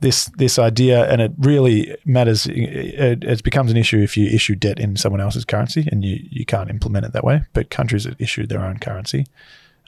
this 0.00 0.26
this 0.36 0.58
idea, 0.58 1.10
and 1.10 1.20
it 1.20 1.32
really 1.38 1.96
matters. 2.04 2.46
It, 2.46 3.24
it 3.24 3.42
becomes 3.42 3.70
an 3.70 3.76
issue 3.76 3.98
if 3.98 4.16
you 4.16 4.26
issue 4.28 4.54
debt 4.54 4.78
in 4.78 4.96
someone 4.96 5.20
else's 5.20 5.44
currency, 5.44 5.88
and 5.90 6.04
you 6.04 6.18
you 6.30 6.44
can't 6.44 6.70
implement 6.70 7.06
it 7.06 7.12
that 7.12 7.24
way. 7.24 7.42
But 7.52 7.70
countries 7.70 8.04
that 8.04 8.20
issue 8.20 8.46
their 8.46 8.64
own 8.64 8.78
currency, 8.78 9.26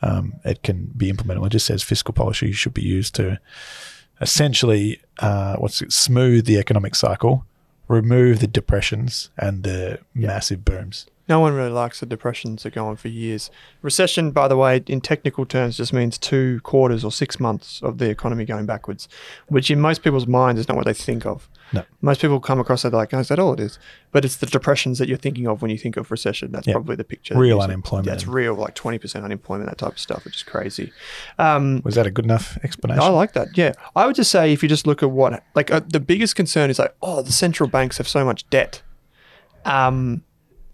um, 0.03 0.35
it 0.45 0.63
can 0.63 0.93
be 0.97 1.09
implemented. 1.11 1.45
It 1.45 1.51
just 1.51 1.67
says 1.67 1.83
fiscal 1.83 2.13
policy 2.15 2.53
should 2.53 2.75
be 2.75 2.83
used 2.83 3.15
to 3.17 3.39
essentially 4.21 5.01
uh, 5.19 5.57
what's 5.57 5.83
it, 5.83 5.93
smooth 5.93 6.47
the 6.47 6.59
economic 6.59 6.95
cycle, 6.95 7.45
remove 7.89 8.41
the 8.41 8.47
depressions 8.47 9.31
and 9.39 9.63
the 9.63 9.99
massive 10.15 10.65
booms. 10.65 11.07
No 11.27 11.41
one 11.41 11.55
really 11.55 11.71
likes 11.71 12.01
the 12.01 12.07
depressions 12.07 12.65
that 12.65 12.75
go 12.75 12.87
on 12.87 12.97
for 12.97 13.09
years. 13.09 13.51
Recession, 13.81 14.31
by 14.31 14.47
the 14.47 14.59
way, 14.59 14.83
in 14.87 15.01
technical 15.01 15.47
terms, 15.47 15.79
just 15.79 15.93
means 15.93 16.19
two 16.19 16.61
quarters 16.65 17.03
or 17.03 17.11
six 17.11 17.41
months 17.41 17.81
of 17.83 17.97
the 17.97 18.11
economy 18.11 18.45
going 18.45 18.67
backwards, 18.67 19.09
which 19.49 19.71
in 19.71 19.81
most 19.81 20.03
people's 20.03 20.27
minds 20.27 20.61
is 20.61 20.69
not 20.69 20.77
what 20.77 20.85
they 20.85 20.93
think 20.93 21.25
of. 21.25 21.49
No. 21.73 21.83
Most 22.03 22.21
people 22.21 22.41
come 22.41 22.61
across 22.61 22.85
it 22.85 22.93
like, 22.93 23.15
oh, 23.15 23.21
is 23.21 23.29
that 23.29 23.39
all 23.39 23.55
it 23.55 23.61
is? 23.61 23.79
But 24.13 24.25
it's 24.27 24.37
the 24.37 24.45
depressions 24.47 24.99
that 24.99 25.09
you're 25.09 25.17
thinking 25.17 25.47
of 25.47 25.63
when 25.63 25.71
you 25.71 25.79
think 25.79 25.97
of 25.97 26.11
recession. 26.11 26.53
That's 26.53 26.67
Yeah. 26.67 26.75
probably 26.75 26.97
the 26.97 27.05
picture. 27.05 27.33
that 27.35 27.41
Real 27.41 27.61
unemployment. 27.63 28.07
That's 28.07 28.27
real, 28.27 28.55
like 28.55 28.75
20% 28.75 29.25
unemployment, 29.25 29.71
that 29.71 29.79
type 29.79 29.93
of 29.93 29.99
stuff, 29.99 30.27
which 30.27 30.37
is 30.37 30.43
crazy. 30.43 30.93
Um, 31.39 31.81
Was 31.85 31.95
that 31.95 32.07
a 32.07 32.11
good 32.11 32.27
enough 32.27 32.59
explanation? 32.63 33.03
I 33.03 33.09
like 33.09 33.33
that. 33.33 33.49
Yeah, 33.57 33.73
I 33.97 34.05
would 34.07 34.15
just 34.15 34.31
say 34.31 34.53
if 34.53 34.63
you 34.63 34.69
just 34.69 34.87
look 34.87 35.03
at 35.03 35.11
what 35.11 35.43
like 35.55 35.71
uh, 35.71 35.81
the 35.89 36.01
biggest 36.01 36.37
concern 36.37 36.69
is 36.69 36.79
like, 36.79 36.95
oh, 37.01 37.23
the 37.23 37.33
central 37.33 37.69
banks 37.69 37.97
have 37.97 38.07
so 38.09 38.27
much 38.27 38.49
debt. 38.51 38.83
Um, 39.65 40.23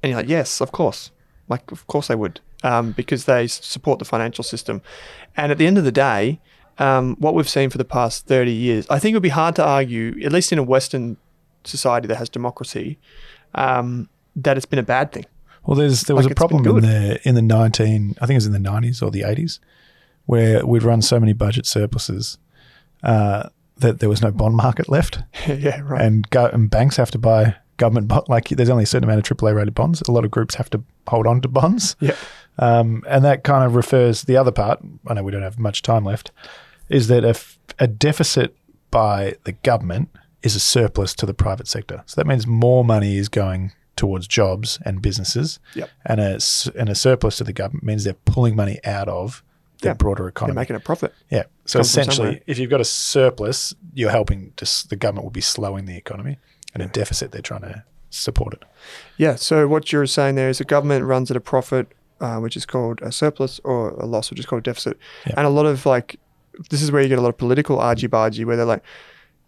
and 0.02 0.10
you're 0.10 0.20
like, 0.20 0.28
yes, 0.28 0.60
of 0.60 0.72
course, 0.72 1.10
like 1.48 1.70
of 1.72 1.86
course 1.86 2.08
they 2.08 2.14
would, 2.14 2.40
um, 2.62 2.92
because 2.92 3.24
they 3.24 3.46
support 3.46 3.98
the 3.98 4.04
financial 4.04 4.44
system. 4.44 4.82
And 5.36 5.52
at 5.52 5.58
the 5.58 5.66
end 5.66 5.78
of 5.78 5.84
the 5.84 5.92
day, 5.92 6.40
um, 6.78 7.16
what 7.18 7.34
we've 7.34 7.48
seen 7.48 7.70
for 7.70 7.78
the 7.78 7.84
past 7.84 8.26
thirty 8.26 8.52
years, 8.52 8.86
I 8.88 8.98
think 8.98 9.12
it 9.12 9.16
would 9.16 9.22
be 9.22 9.28
hard 9.28 9.56
to 9.56 9.64
argue, 9.64 10.18
at 10.24 10.32
least 10.32 10.52
in 10.52 10.58
a 10.58 10.62
Western 10.62 11.16
society 11.64 12.06
that 12.08 12.16
has 12.16 12.28
democracy, 12.28 12.98
um, 13.54 14.08
that 14.36 14.56
it's 14.56 14.66
been 14.66 14.78
a 14.78 14.84
bad 14.84 15.12
thing. 15.12 15.26
Well, 15.66 15.76
there's 15.76 16.02
there 16.02 16.16
was 16.16 16.24
Like, 16.24 16.32
a 16.32 16.34
problem 16.36 16.66
in 16.66 16.82
the 16.82 17.28
in 17.28 17.34
the 17.34 17.42
nineteen, 17.42 18.16
I 18.20 18.26
think 18.26 18.36
it 18.36 18.38
was 18.38 18.46
in 18.46 18.52
the 18.52 18.58
nineties 18.58 19.02
or 19.02 19.10
the 19.10 19.24
eighties, 19.24 19.60
where 20.24 20.64
we'd 20.64 20.82
run 20.82 21.02
so 21.02 21.20
many 21.20 21.34
budget 21.34 21.66
surpluses 21.66 22.38
uh, 23.02 23.50
that 23.76 24.00
there 24.00 24.08
was 24.08 24.22
no 24.22 24.30
bond 24.30 24.56
market 24.56 24.88
left, 24.88 25.18
yeah, 25.46 25.80
right. 25.80 26.00
and, 26.02 26.28
go, 26.30 26.46
and 26.46 26.70
banks 26.70 26.96
have 26.96 27.10
to 27.10 27.18
buy 27.18 27.56
government 27.80 28.06
bond. 28.08 28.24
Like 28.28 28.48
there's 28.50 28.68
only 28.70 28.84
a 28.84 28.86
certain 28.86 29.08
amount 29.08 29.28
of 29.28 29.36
AAA 29.36 29.54
rated 29.54 29.74
bonds. 29.74 30.02
A 30.08 30.12
lot 30.12 30.24
of 30.24 30.30
groups 30.30 30.54
have 30.54 30.70
to 30.70 30.82
hold 31.08 31.26
on 31.26 31.40
to 31.40 31.48
bonds, 31.48 31.96
yeah, 32.00 32.14
um, 32.58 33.02
and 33.08 33.24
that 33.24 33.42
kind 33.42 33.64
of 33.64 33.74
refers 33.74 34.22
the 34.22 34.36
other 34.36 34.52
part. 34.52 34.78
I 35.08 35.14
know 35.14 35.22
we 35.24 35.32
don't 35.32 35.42
have 35.42 35.58
much 35.58 35.82
time 35.82 36.04
left. 36.04 36.30
Is 36.88 37.08
that 37.08 37.24
if 37.24 37.58
a 37.78 37.86
deficit 37.86 38.54
by 38.90 39.34
the 39.44 39.52
government 39.52 40.08
is 40.42 40.54
a 40.56 40.60
surplus 40.60 41.14
to 41.14 41.26
the 41.26 41.34
private 41.34 41.68
sector? 41.68 42.02
So 42.06 42.20
that 42.20 42.26
means 42.26 42.46
more 42.46 42.84
money 42.84 43.16
is 43.16 43.28
going 43.28 43.72
towards 43.96 44.26
jobs 44.26 44.78
and 44.84 45.02
businesses, 45.02 45.58
Yep. 45.74 45.90
and 46.06 46.20
a 46.20 46.38
and 46.78 46.88
a 46.88 46.94
surplus 46.94 47.36
to 47.38 47.44
the 47.44 47.52
government 47.52 47.84
means 47.84 48.04
they're 48.04 48.14
pulling 48.34 48.56
money 48.56 48.78
out 48.84 49.08
of 49.08 49.42
the 49.82 49.88
Yeah. 49.88 49.94
broader 49.94 50.22
they're 50.24 50.28
economy. 50.28 50.56
making 50.56 50.76
a 50.76 50.80
profit. 50.80 51.12
yeah. 51.30 51.44
So 51.66 51.78
essentially, 51.80 52.42
if 52.46 52.58
you've 52.58 52.70
got 52.70 52.80
a 52.80 52.84
surplus, 52.84 53.74
you're 53.94 54.10
helping. 54.10 54.52
S- 54.60 54.82
the 54.82 54.96
government 54.96 55.24
will 55.24 55.30
be 55.30 55.40
slowing 55.40 55.84
the 55.86 55.96
economy, 55.96 56.38
and 56.74 56.82
a 56.82 56.86
deficit, 56.86 57.32
they're 57.32 57.42
trying 57.42 57.62
to 57.62 57.84
support 58.10 58.54
it. 58.54 58.64
Yeah. 59.16 59.36
So 59.36 59.68
what 59.68 59.92
you're 59.92 60.06
saying 60.06 60.34
there 60.34 60.48
is 60.48 60.58
the 60.58 60.64
government 60.64 61.04
runs 61.04 61.30
at 61.30 61.36
a 61.36 61.40
profit, 61.40 61.88
uh, 62.20 62.36
which 62.36 62.56
is 62.56 62.66
called 62.66 63.00
a 63.02 63.12
surplus, 63.12 63.60
or 63.64 63.90
a 63.90 64.06
loss, 64.06 64.30
which 64.30 64.40
is 64.40 64.46
called 64.46 64.60
a 64.60 64.62
deficit. 64.62 64.98
Yeah. 65.26 65.34
And 65.36 65.46
a 65.46 65.50
lot 65.50 65.66
of 65.66 65.86
like, 65.86 66.18
this 66.70 66.82
is 66.82 66.92
where 66.92 67.02
you 67.02 67.08
get 67.08 67.18
a 67.18 67.22
lot 67.22 67.28
of 67.28 67.38
political 67.38 67.78
argy 67.78 68.08
bargy, 68.08 68.44
where 68.44 68.56
they're 68.56 68.66
like, 68.66 68.84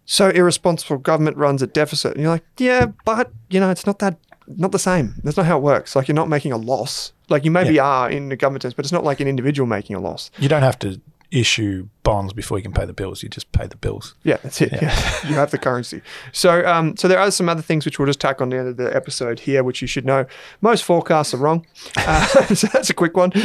so 0.05 0.29
irresponsible 0.29 0.97
government 0.97 1.37
runs 1.37 1.63
at 1.63 1.73
deficit, 1.73 2.13
and 2.13 2.21
you're 2.21 2.31
like, 2.31 2.43
yeah, 2.57 2.87
but 3.05 3.31
you 3.49 3.59
know, 3.59 3.69
it's 3.69 3.85
not 3.85 3.99
that, 3.99 4.17
not 4.47 4.73
the 4.73 4.79
same. 4.79 5.15
That's 5.23 5.37
not 5.37 5.45
how 5.45 5.57
it 5.57 5.61
works. 5.61 5.95
Like 5.95 6.07
you're 6.09 6.15
not 6.15 6.27
making 6.27 6.51
a 6.51 6.57
loss. 6.57 7.13
Like 7.29 7.45
you 7.45 7.51
maybe 7.51 7.79
are 7.79 8.09
in 8.11 8.27
the 8.27 8.35
government 8.35 8.63
terms, 8.63 8.73
but 8.73 8.83
it's 8.83 8.91
not 8.91 9.05
like 9.05 9.21
an 9.21 9.27
individual 9.29 9.65
making 9.65 9.95
a 9.95 10.01
loss. 10.01 10.29
You 10.39 10.49
don't 10.49 10.61
have 10.61 10.77
to 10.79 10.99
issue 11.33 11.87
bonds 12.03 12.31
before 12.33 12.57
you 12.57 12.63
can 12.63 12.73
pay 12.73 12.85
the 12.85 12.93
bills. 12.93 13.23
You 13.23 13.29
just 13.29 13.51
pay 13.51 13.65
the 13.65 13.75
bills. 13.75 14.13
Yeah, 14.23 14.37
that's 14.43 14.61
it. 14.61 14.71
Yeah. 14.71 15.27
you 15.27 15.35
have 15.35 15.51
the 15.51 15.57
currency. 15.57 16.01
So, 16.31 16.65
um, 16.65 16.95
so 16.95 17.07
there 17.07 17.19
are 17.19 17.31
some 17.31 17.49
other 17.49 17.61
things 17.61 17.85
which 17.85 17.97
we'll 17.97 18.05
just 18.05 18.19
tack 18.19 18.39
on 18.41 18.49
the 18.49 18.57
end 18.57 18.67
of 18.67 18.77
the 18.77 18.95
episode 18.95 19.39
here, 19.41 19.63
which 19.63 19.81
you 19.81 19.87
should 19.87 20.05
know. 20.05 20.25
Most 20.61 20.83
forecasts 20.83 21.33
are 21.33 21.37
wrong. 21.37 21.65
Uh, 21.97 22.25
so 22.55 22.67
that's 22.67 22.89
a 22.89 22.93
quick 22.93 23.17
one. 23.17 23.31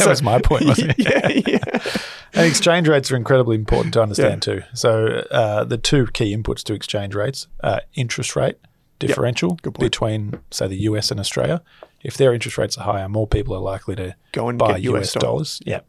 That 0.00 0.06
was 0.08 0.22
my 0.22 0.40
point, 0.40 0.64
wasn't 0.64 0.94
it? 0.98 0.98
yeah, 1.44 1.52
yeah. 1.52 1.92
And 2.32 2.46
exchange 2.46 2.88
rates 2.88 3.10
are 3.12 3.16
incredibly 3.16 3.56
important 3.56 3.92
to 3.94 4.02
understand 4.02 4.42
too. 4.42 4.62
So 4.72 5.24
uh, 5.30 5.64
the 5.64 5.76
two 5.78 6.06
key 6.08 6.34
inputs 6.34 6.62
to 6.64 6.74
exchange 6.74 7.14
rates 7.14 7.48
are 7.62 7.82
interest 7.94 8.34
rate 8.36 8.56
differential 8.98 9.56
point. 9.56 9.78
between, 9.78 10.40
say, 10.50 10.68
the 10.68 10.80
US 10.82 11.10
and 11.10 11.18
Australia. 11.18 11.62
If 12.02 12.16
their 12.16 12.32
interest 12.32 12.56
rates 12.56 12.78
are 12.78 12.84
higher, 12.84 13.08
more 13.08 13.26
people 13.26 13.54
are 13.54 13.60
likely 13.60 13.96
to 13.96 14.14
Go 14.32 14.48
and 14.48 14.58
buy 14.58 14.76
US, 14.78 14.84
US 14.86 15.12
dollars. 15.14 15.22
dollars. 15.22 15.60
Yeah. 15.66 15.80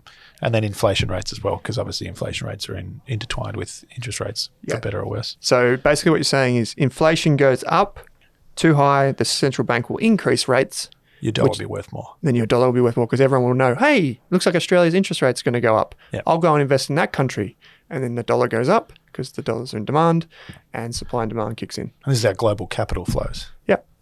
And 0.41 0.53
then 0.55 0.63
inflation 0.63 1.09
rates 1.09 1.31
as 1.31 1.43
well, 1.43 1.57
because 1.57 1.77
obviously 1.77 2.07
inflation 2.07 2.47
rates 2.47 2.67
are 2.67 2.75
in, 2.75 3.01
intertwined 3.07 3.55
with 3.57 3.85
interest 3.95 4.19
rates, 4.19 4.49
Yeah. 4.63 4.75
for 4.75 4.81
better 4.81 4.99
or 5.01 5.07
worse. 5.09 5.37
So 5.39 5.77
basically, 5.77 6.09
what 6.11 6.17
you're 6.17 6.23
saying 6.23 6.55
is 6.55 6.73
inflation 6.77 7.35
goes 7.37 7.63
up 7.67 7.99
too 8.55 8.73
high, 8.75 9.11
the 9.11 9.23
central 9.25 9.65
bank 9.65 9.89
will 9.89 9.97
increase 9.97 10.47
rates. 10.47 10.89
Your 11.19 11.31
dollar 11.31 11.49
Which- 11.49 11.59
will 11.59 11.63
be 11.63 11.71
worth 11.71 11.93
more. 11.93 12.15
Then 12.23 12.33
your 12.33 12.47
dollar 12.47 12.65
will 12.65 12.73
be 12.73 12.81
worth 12.81 12.97
more 12.97 13.05
because 13.05 13.21
everyone 13.21 13.47
will 13.47 13.55
know, 13.55 13.75
hey, 13.75 14.19
looks 14.31 14.45
like 14.47 14.55
Australia's 14.55 14.95
interest 14.95 15.21
rate's 15.21 15.43
going 15.43 15.53
to 15.53 15.61
go 15.61 15.77
up. 15.77 15.93
Yeah. 16.11 16.21
I'll 16.25 16.39
go 16.39 16.53
and 16.55 16.61
invest 16.61 16.89
in 16.89 16.95
that 16.95 17.13
country. 17.13 17.55
And 17.91 18.03
then 18.03 18.15
the 18.15 18.23
dollar 18.23 18.47
goes 18.47 18.67
up 18.69 18.91
because 19.07 19.33
the 19.33 19.41
dollars 19.43 19.73
are 19.73 19.77
in 19.77 19.85
demand 19.85 20.25
and 20.73 20.95
supply 20.95 21.23
and 21.23 21.29
demand 21.29 21.57
kicks 21.57 21.77
in. 21.77 21.91
And 22.05 22.11
this 22.11 22.17
is 22.19 22.23
how 22.23 22.33
global 22.33 22.65
capital 22.65 23.05
flows. 23.05 23.51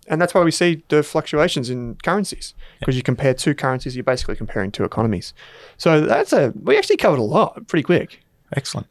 And 0.09 0.19
that's 0.19 0.33
why 0.33 0.43
we 0.43 0.51
see 0.51 0.83
the 0.89 1.03
fluctuations 1.03 1.69
in 1.69 1.95
currencies 2.03 2.55
because 2.79 2.95
you 2.97 3.03
compare 3.03 3.33
two 3.33 3.53
currencies, 3.53 3.95
you're 3.95 4.03
basically 4.03 4.35
comparing 4.35 4.71
two 4.71 4.83
economies. 4.83 5.33
So 5.77 6.01
that's 6.01 6.33
a, 6.33 6.51
we 6.63 6.77
actually 6.77 6.97
covered 6.97 7.19
a 7.19 7.23
lot 7.23 7.67
pretty 7.67 7.83
quick. 7.83 8.19
Excellent. 8.55 8.87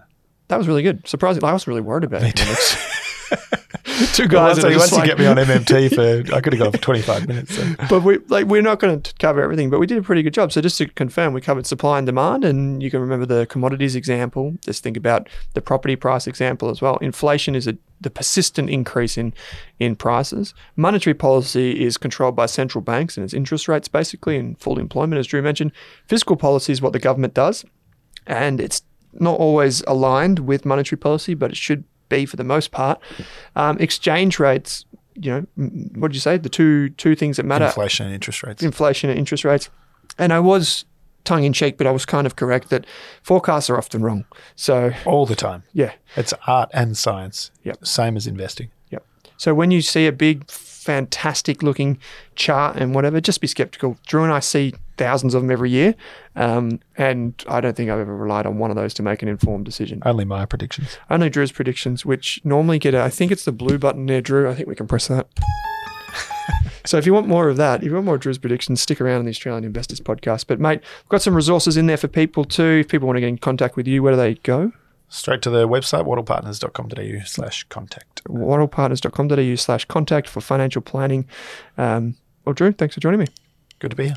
That 0.47 0.57
was 0.59 0.69
really 0.69 0.83
good. 0.83 1.07
Surprisingly, 1.07 1.49
I 1.49 1.53
was 1.53 1.67
really 1.67 1.81
worried 1.81 2.05
about 2.05 2.23
it. 2.23 2.41
two 4.15 4.29
Well, 4.29 4.55
guys 4.55 4.63
once 4.63 4.73
you 4.73 4.79
once 4.79 4.93
you 4.93 5.05
get 5.05 5.19
me 5.19 5.27
on 5.27 5.37
MMT 5.49 5.95
for, 5.95 6.35
I 6.35 6.41
could 6.41 6.53
have 6.53 6.63
gone 6.63 6.73
for 6.73 6.79
25 6.79 7.29
minutes. 7.29 7.57
So. 7.57 7.75
but 7.91 8.03
we 8.03 8.19
like 8.29 8.47
we're 8.47 8.63
not 8.63 8.79
going 8.79 9.01
to 9.01 9.15
cover 9.19 9.43
everything, 9.43 9.71
but 9.71 9.79
we 9.81 9.87
did 9.87 9.99
a 9.99 10.03
pretty 10.03 10.23
good 10.23 10.35
job. 10.35 10.53
So 10.53 10.61
just 10.61 10.79
to 10.79 10.87
confirm, 10.87 11.33
we 11.33 11.41
covered 11.41 11.67
supply 11.67 11.99
and 11.99 12.07
demand, 12.07 12.45
and 12.45 12.83
you 12.83 12.91
can 12.91 13.01
remember 13.01 13.27
the 13.27 13.47
commodities 13.47 13.97
example. 13.97 14.57
Just 14.65 14.83
think 14.83 14.97
about 14.97 15.29
the 15.55 15.61
property 15.61 15.97
price 15.97 16.27
example 16.27 16.71
as 16.71 16.81
well. 16.81 16.97
Inflation 16.99 17.55
is 17.55 17.67
a 17.67 17.77
the 18.01 18.11
persistent 18.11 18.71
increase 18.71 19.19
in 19.19 19.35
in 19.79 19.97
prices. 19.97 20.55
Monetary 20.77 21.15
policy 21.15 21.85
is 21.85 21.97
controlled 21.97 22.37
by 22.37 22.47
central 22.47 22.83
banks 22.83 23.17
and 23.17 23.25
its 23.25 23.35
interest 23.35 23.69
rates, 23.69 23.89
basically, 23.89 24.37
and 24.37 24.59
full 24.59 24.79
employment, 24.79 25.19
as 25.19 25.27
Drew 25.27 25.43
mentioned. 25.43 25.73
Fiscal 26.07 26.37
policy 26.37 26.73
is 26.73 26.81
what 26.81 26.93
the 26.93 26.99
government 26.99 27.35
does, 27.35 27.65
and 28.27 28.61
it's 28.61 28.83
not 29.13 29.39
always 29.39 29.83
aligned 29.87 30.41
with 30.41 30.65
monetary 30.65 30.99
policy, 30.99 31.35
but 31.35 31.51
it 31.51 31.57
should 31.57 31.85
be 32.09 32.27
for 32.27 32.37
the 32.37 32.45
most 32.45 32.71
part. 32.71 33.01
Um, 33.57 33.79
exchange 33.79 34.39
rates, 34.39 34.85
you 35.15 35.31
know, 35.31 35.47
what 35.95 36.09
did 36.09 36.15
you 36.15 36.21
say? 36.21 36.37
The 36.39 36.49
two 36.49 36.91
two 36.91 37.15
things 37.15 37.37
that 37.39 37.45
matter: 37.47 37.67
Inflation 37.67 38.07
and 38.07 38.15
interest 38.15 38.43
rates. 38.43 38.63
inflation 38.63 39.11
and 39.11 39.19
interest 39.19 39.45
rates. 39.45 39.71
And 40.19 40.33
I 40.33 40.41
was 40.41 40.85
tongue 41.25 41.45
in 41.45 41.53
cheek, 41.53 41.77
but 41.77 41.87
I 41.87 41.91
was 41.91 42.07
kind 42.07 42.27
of 42.27 42.37
correct 42.37 42.71
that 42.71 42.87
forecasts 43.23 43.69
are 43.69 43.77
often 43.77 44.03
wrong. 44.03 44.25
So 44.57 44.93
All 45.05 45.27
the 45.27 45.37
time. 45.37 45.63
yeah, 45.75 45.93
It's 46.17 46.33
art 46.47 46.71
and 46.73 46.97
science. 46.97 47.51
Yep. 47.65 47.85
Same 47.87 48.17
as 48.17 48.27
investing. 48.27 48.71
Yep. 48.91 49.05
So 49.37 49.55
when 49.55 49.71
you 49.71 49.83
see 49.83 50.07
a 50.07 50.13
big, 50.13 50.49
fantastic 50.51 51.63
looking 51.63 51.99
chart 52.35 52.77
and 52.77 52.95
whatever, 52.95 53.21
just 53.21 53.41
be 53.43 53.47
skeptical. 53.47 53.99
Drew 54.07 54.23
and 54.25 54.33
I 54.33 54.41
see 54.41 54.73
thousands 54.99 55.35
of 55.35 55.43
them 55.43 55.51
every 55.51 55.71
year, 55.71 55.95
um, 56.37 56.81
and 56.97 57.35
I 57.49 57.61
don't 57.61 57.77
think 57.77 57.91
I've 57.91 58.01
ever 58.01 58.15
relied 58.15 58.47
on 58.47 58.59
one 58.59 58.71
of 58.71 58.77
those 58.77 58.93
to 58.95 59.03
make 59.03 59.23
an 59.23 59.29
informed 59.29 59.65
decision. 59.65 60.03
Only 60.05 60.25
my 60.25 60.45
predictions. 60.45 60.99
Only 61.09 61.31
Drew's 61.31 61.53
predictions, 61.53 62.05
which 62.05 62.41
normally 62.45 62.79
get 62.79 62.95
a, 62.95 63.03
I 63.03 63.11
think 63.11 63.33
it's 63.33 63.45
the 63.45 63.53
blue 63.53 63.79
button 63.79 64.07
there, 64.07 64.21
Drew. 64.21 64.49
I 64.51 64.55
think 64.55 64.69
we 64.69 64.75
can 64.75 64.87
press 64.87 65.09
that. 65.09 65.29
so 66.85 66.99
if 66.99 67.07
you 67.07 67.15
want 67.15 67.29
more 67.29 67.49
of 67.49 67.57
that, 67.57 67.81
if 67.81 67.87
you 67.87 67.95
want 67.95 68.07
more 68.07 68.19
Drew's 68.19 68.39
predictions, 68.39 68.81
stick 68.81 69.01
around 69.01 69.21
on 69.21 69.25
the 69.25 69.31
Australian 69.31 69.65
Investors 69.65 70.01
Podcast. 70.01 70.47
But 70.47 70.61
mate, 70.61 70.81
we've 70.81 71.09
got 71.09 71.23
some 71.23 71.35
resources 71.35 71.77
in 71.77 71.87
there 71.87 71.97
for 71.97 72.09
people 72.09 72.45
too. 72.45 72.81
If 72.81 72.89
people 72.89 73.07
want 73.07 73.17
to 73.17 73.21
get 73.21 73.29
in 73.29 73.39
contact 73.39 73.77
with 73.77 73.87
you, 73.87 74.03
where 74.03 74.13
do 74.13 74.17
they 74.17 74.35
go? 74.35 74.73
Straight 75.11 75.41
to 75.43 75.51
the 75.51 75.67
website, 75.67 76.05
wattlepartners.com.au 76.05 77.25
slash 77.25 77.65
contact. 77.65 78.23
wattlepartners.com.au 78.25 79.55
slash 79.55 79.85
contact 79.87 80.29
for 80.29 80.41
financial 80.41 80.83
planning. 80.83 81.27
Um, 81.79 82.17
well, 82.45 82.53
Drew, 82.53 82.73
thanks 82.73 82.95
for 82.95 83.01
joining 83.01 83.21
me. 83.21 83.27
Good 83.79 83.91
to 83.91 83.97
be 83.97 84.07
here. 84.09 84.17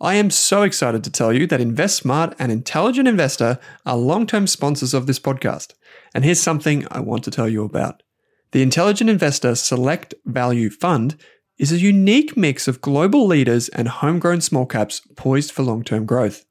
I 0.00 0.14
am 0.14 0.30
so 0.30 0.62
excited 0.62 1.02
to 1.02 1.10
tell 1.10 1.32
you 1.32 1.48
that 1.48 1.60
InvestSmart 1.60 2.34
and 2.38 2.52
Intelligent 2.52 3.08
Investor 3.08 3.58
are 3.84 3.96
long 3.96 4.28
term 4.28 4.46
sponsors 4.46 4.94
of 4.94 5.08
this 5.08 5.18
podcast. 5.18 5.74
And 6.14 6.24
here's 6.24 6.40
something 6.40 6.86
I 6.88 7.00
want 7.00 7.24
to 7.24 7.32
tell 7.32 7.48
you 7.48 7.64
about. 7.64 8.04
The 8.52 8.62
Intelligent 8.62 9.10
Investor 9.10 9.56
Select 9.56 10.14
Value 10.24 10.70
Fund 10.70 11.16
is 11.58 11.72
a 11.72 11.78
unique 11.78 12.36
mix 12.36 12.68
of 12.68 12.80
global 12.80 13.26
leaders 13.26 13.68
and 13.70 13.88
homegrown 13.88 14.40
small 14.40 14.66
caps 14.66 15.02
poised 15.16 15.50
for 15.50 15.64
long 15.64 15.82
term 15.82 16.06
growth. 16.06 16.44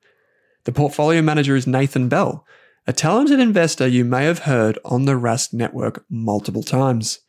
The 0.65 0.73
portfolio 0.73 1.21
manager 1.21 1.55
is 1.55 1.65
Nathan 1.65 2.09
Bell, 2.09 2.45
a 2.85 2.91
talented 2.91 3.39
investor 3.39 3.87
you 3.87 4.03
may 4.03 4.25
have 4.25 4.39
heard 4.39 4.77
on 4.83 5.05
the 5.05 5.13
Rask 5.13 5.53
network 5.53 6.03
multiple 6.09 6.63
times. 6.63 7.19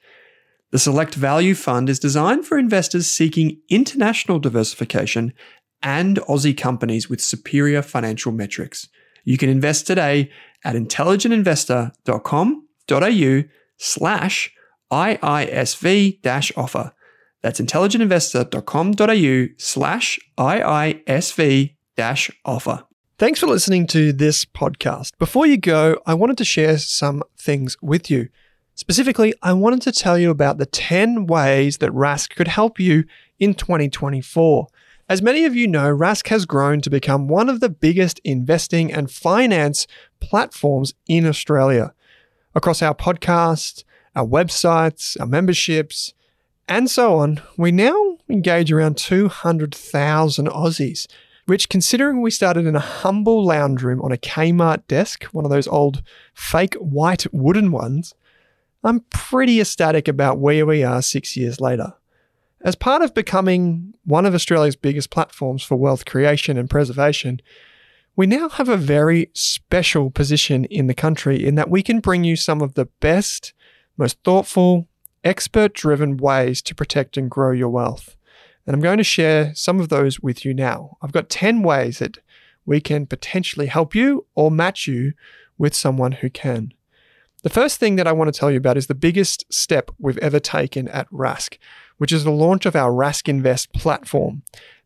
The 0.70 0.78
Select 0.78 1.14
Value 1.14 1.54
Fund 1.54 1.88
is 1.88 1.98
designed 1.98 2.44
for 2.44 2.59
investors 2.59 3.07
seeking 3.07 3.59
international 3.70 4.38
diversification 4.38 5.33
and 5.82 6.18
Aussie 6.28 6.56
companies 6.56 7.08
with 7.08 7.20
superior 7.20 7.82
financial 7.82 8.32
metrics. 8.32 8.88
You 9.24 9.38
can 9.38 9.48
invest 9.48 9.86
today 9.86 10.30
at 10.64 10.74
intelligentinvestor.com.au 10.74 13.48
slash 13.76 14.52
IISV 14.90 16.56
offer. 16.56 16.92
That's 17.42 17.60
intelligentinvestor.com.au 17.60 19.54
slash 19.58 20.18
IISV 20.38 21.74
offer. 22.44 22.84
Thanks 23.18 23.40
for 23.40 23.46
listening 23.46 23.86
to 23.88 24.12
this 24.12 24.44
podcast. 24.44 25.18
Before 25.18 25.46
you 25.46 25.56
go, 25.56 25.98
I 26.06 26.14
wanted 26.14 26.38
to 26.38 26.44
share 26.44 26.78
some 26.78 27.22
things 27.36 27.76
with 27.82 28.10
you. 28.10 28.28
Specifically, 28.76 29.34
I 29.42 29.54
wanted 29.54 29.82
to 29.82 29.92
tell 29.92 30.16
you 30.16 30.30
about 30.30 30.58
the 30.58 30.66
10 30.66 31.26
ways 31.26 31.78
that 31.78 31.90
Rask 31.90 32.36
could 32.36 32.46
help 32.46 32.78
you 32.78 33.04
in 33.40 33.54
2024. 33.54 34.68
As 35.10 35.22
many 35.22 35.46
of 35.46 35.56
you 35.56 35.66
know, 35.66 35.90
Rask 35.90 36.28
has 36.28 36.44
grown 36.44 36.82
to 36.82 36.90
become 36.90 37.28
one 37.28 37.48
of 37.48 37.60
the 37.60 37.70
biggest 37.70 38.20
investing 38.24 38.92
and 38.92 39.10
finance 39.10 39.86
platforms 40.20 40.92
in 41.06 41.26
Australia. 41.26 41.94
Across 42.54 42.82
our 42.82 42.94
podcasts, 42.94 43.84
our 44.14 44.26
websites, 44.26 45.18
our 45.18 45.26
memberships, 45.26 46.12
and 46.68 46.90
so 46.90 47.16
on, 47.16 47.40
we 47.56 47.72
now 47.72 48.18
engage 48.28 48.70
around 48.70 48.98
200,000 48.98 50.46
Aussies, 50.46 51.06
which, 51.46 51.70
considering 51.70 52.20
we 52.20 52.30
started 52.30 52.66
in 52.66 52.76
a 52.76 52.80
humble 52.80 53.42
lounge 53.42 53.82
room 53.82 54.02
on 54.02 54.12
a 54.12 54.18
Kmart 54.18 54.86
desk, 54.88 55.24
one 55.32 55.46
of 55.46 55.50
those 55.50 55.68
old 55.68 56.02
fake 56.34 56.74
white 56.74 57.26
wooden 57.32 57.72
ones, 57.72 58.14
I'm 58.84 59.00
pretty 59.08 59.58
ecstatic 59.58 60.06
about 60.06 60.38
where 60.38 60.66
we 60.66 60.84
are 60.84 61.00
six 61.00 61.34
years 61.34 61.62
later. 61.62 61.94
As 62.62 62.74
part 62.74 63.02
of 63.02 63.14
becoming 63.14 63.94
one 64.04 64.26
of 64.26 64.34
Australia's 64.34 64.76
biggest 64.76 65.10
platforms 65.10 65.62
for 65.62 65.76
wealth 65.76 66.04
creation 66.04 66.56
and 66.56 66.68
preservation, 66.68 67.40
we 68.16 68.26
now 68.26 68.48
have 68.48 68.68
a 68.68 68.76
very 68.76 69.30
special 69.32 70.10
position 70.10 70.64
in 70.64 70.88
the 70.88 70.94
country 70.94 71.44
in 71.46 71.54
that 71.54 71.70
we 71.70 71.84
can 71.84 72.00
bring 72.00 72.24
you 72.24 72.34
some 72.34 72.60
of 72.60 72.74
the 72.74 72.86
best, 73.00 73.52
most 73.96 74.18
thoughtful, 74.24 74.88
expert 75.22 75.72
driven 75.72 76.16
ways 76.16 76.60
to 76.62 76.74
protect 76.74 77.16
and 77.16 77.30
grow 77.30 77.52
your 77.52 77.68
wealth. 77.68 78.16
And 78.66 78.74
I'm 78.74 78.82
going 78.82 78.98
to 78.98 79.04
share 79.04 79.54
some 79.54 79.78
of 79.78 79.88
those 79.88 80.20
with 80.20 80.44
you 80.44 80.52
now. 80.52 80.96
I've 81.00 81.12
got 81.12 81.28
10 81.28 81.62
ways 81.62 82.00
that 82.00 82.18
we 82.66 82.80
can 82.80 83.06
potentially 83.06 83.66
help 83.66 83.94
you 83.94 84.26
or 84.34 84.50
match 84.50 84.88
you 84.88 85.12
with 85.56 85.74
someone 85.74 86.12
who 86.12 86.28
can. 86.28 86.72
The 87.48 87.54
first 87.54 87.80
thing 87.80 87.96
that 87.96 88.06
I 88.06 88.12
want 88.12 88.30
to 88.30 88.38
tell 88.38 88.50
you 88.50 88.58
about 88.58 88.76
is 88.76 88.88
the 88.88 88.94
biggest 88.94 89.50
step 89.50 89.90
we've 89.98 90.18
ever 90.18 90.38
taken 90.38 90.87
at 90.88 91.11
Rask, 91.11 91.56
which 91.96 92.12
is 92.12 92.22
the 92.22 92.30
launch 92.30 92.66
of 92.66 92.76
our 92.76 92.90
Rask 92.90 93.26
Invest 93.26 93.72
platform. 93.72 94.42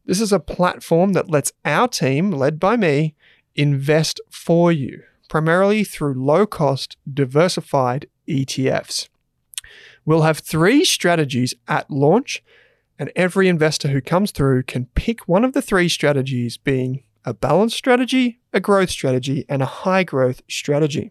This 0.07 0.21
is 0.21 0.33
a 0.33 0.39
platform 0.39 1.13
that 1.15 1.29
lets 1.29 1.51
our 1.65 1.89
team, 1.89 2.31
led 2.31 2.61
by 2.61 2.77
me, 2.77 3.17
invest 3.57 4.21
for 4.31 4.71
you, 4.71 5.03
primarily 5.29 5.83
through 5.83 6.15
low 6.15 6.47
cost, 6.47 6.97
diversified 7.13 8.07
ETFs. 8.29 9.09
We'll 10.05 10.23
have 10.23 10.39
three 10.39 10.85
strategies 10.85 11.55
at 11.67 11.91
launch, 11.91 12.45
and 12.97 13.11
every 13.17 13.49
investor 13.49 13.89
who 13.89 14.01
comes 14.01 14.31
through 14.31 14.63
can 14.63 14.87
pick 14.95 15.27
one 15.27 15.45
of 15.45 15.53
the 15.53 15.63
three 15.63 15.89
strategies, 15.89 16.59
being 16.59 17.03
a 17.25 17.35
balanced 17.35 17.77
strategy, 17.77 18.39
a 18.53 18.61
growth 18.61 18.91
strategy, 18.91 19.47
and 19.49 19.63
a 19.63 19.67
high 19.83 20.05
growth 20.05 20.43
strategy. 20.49 21.11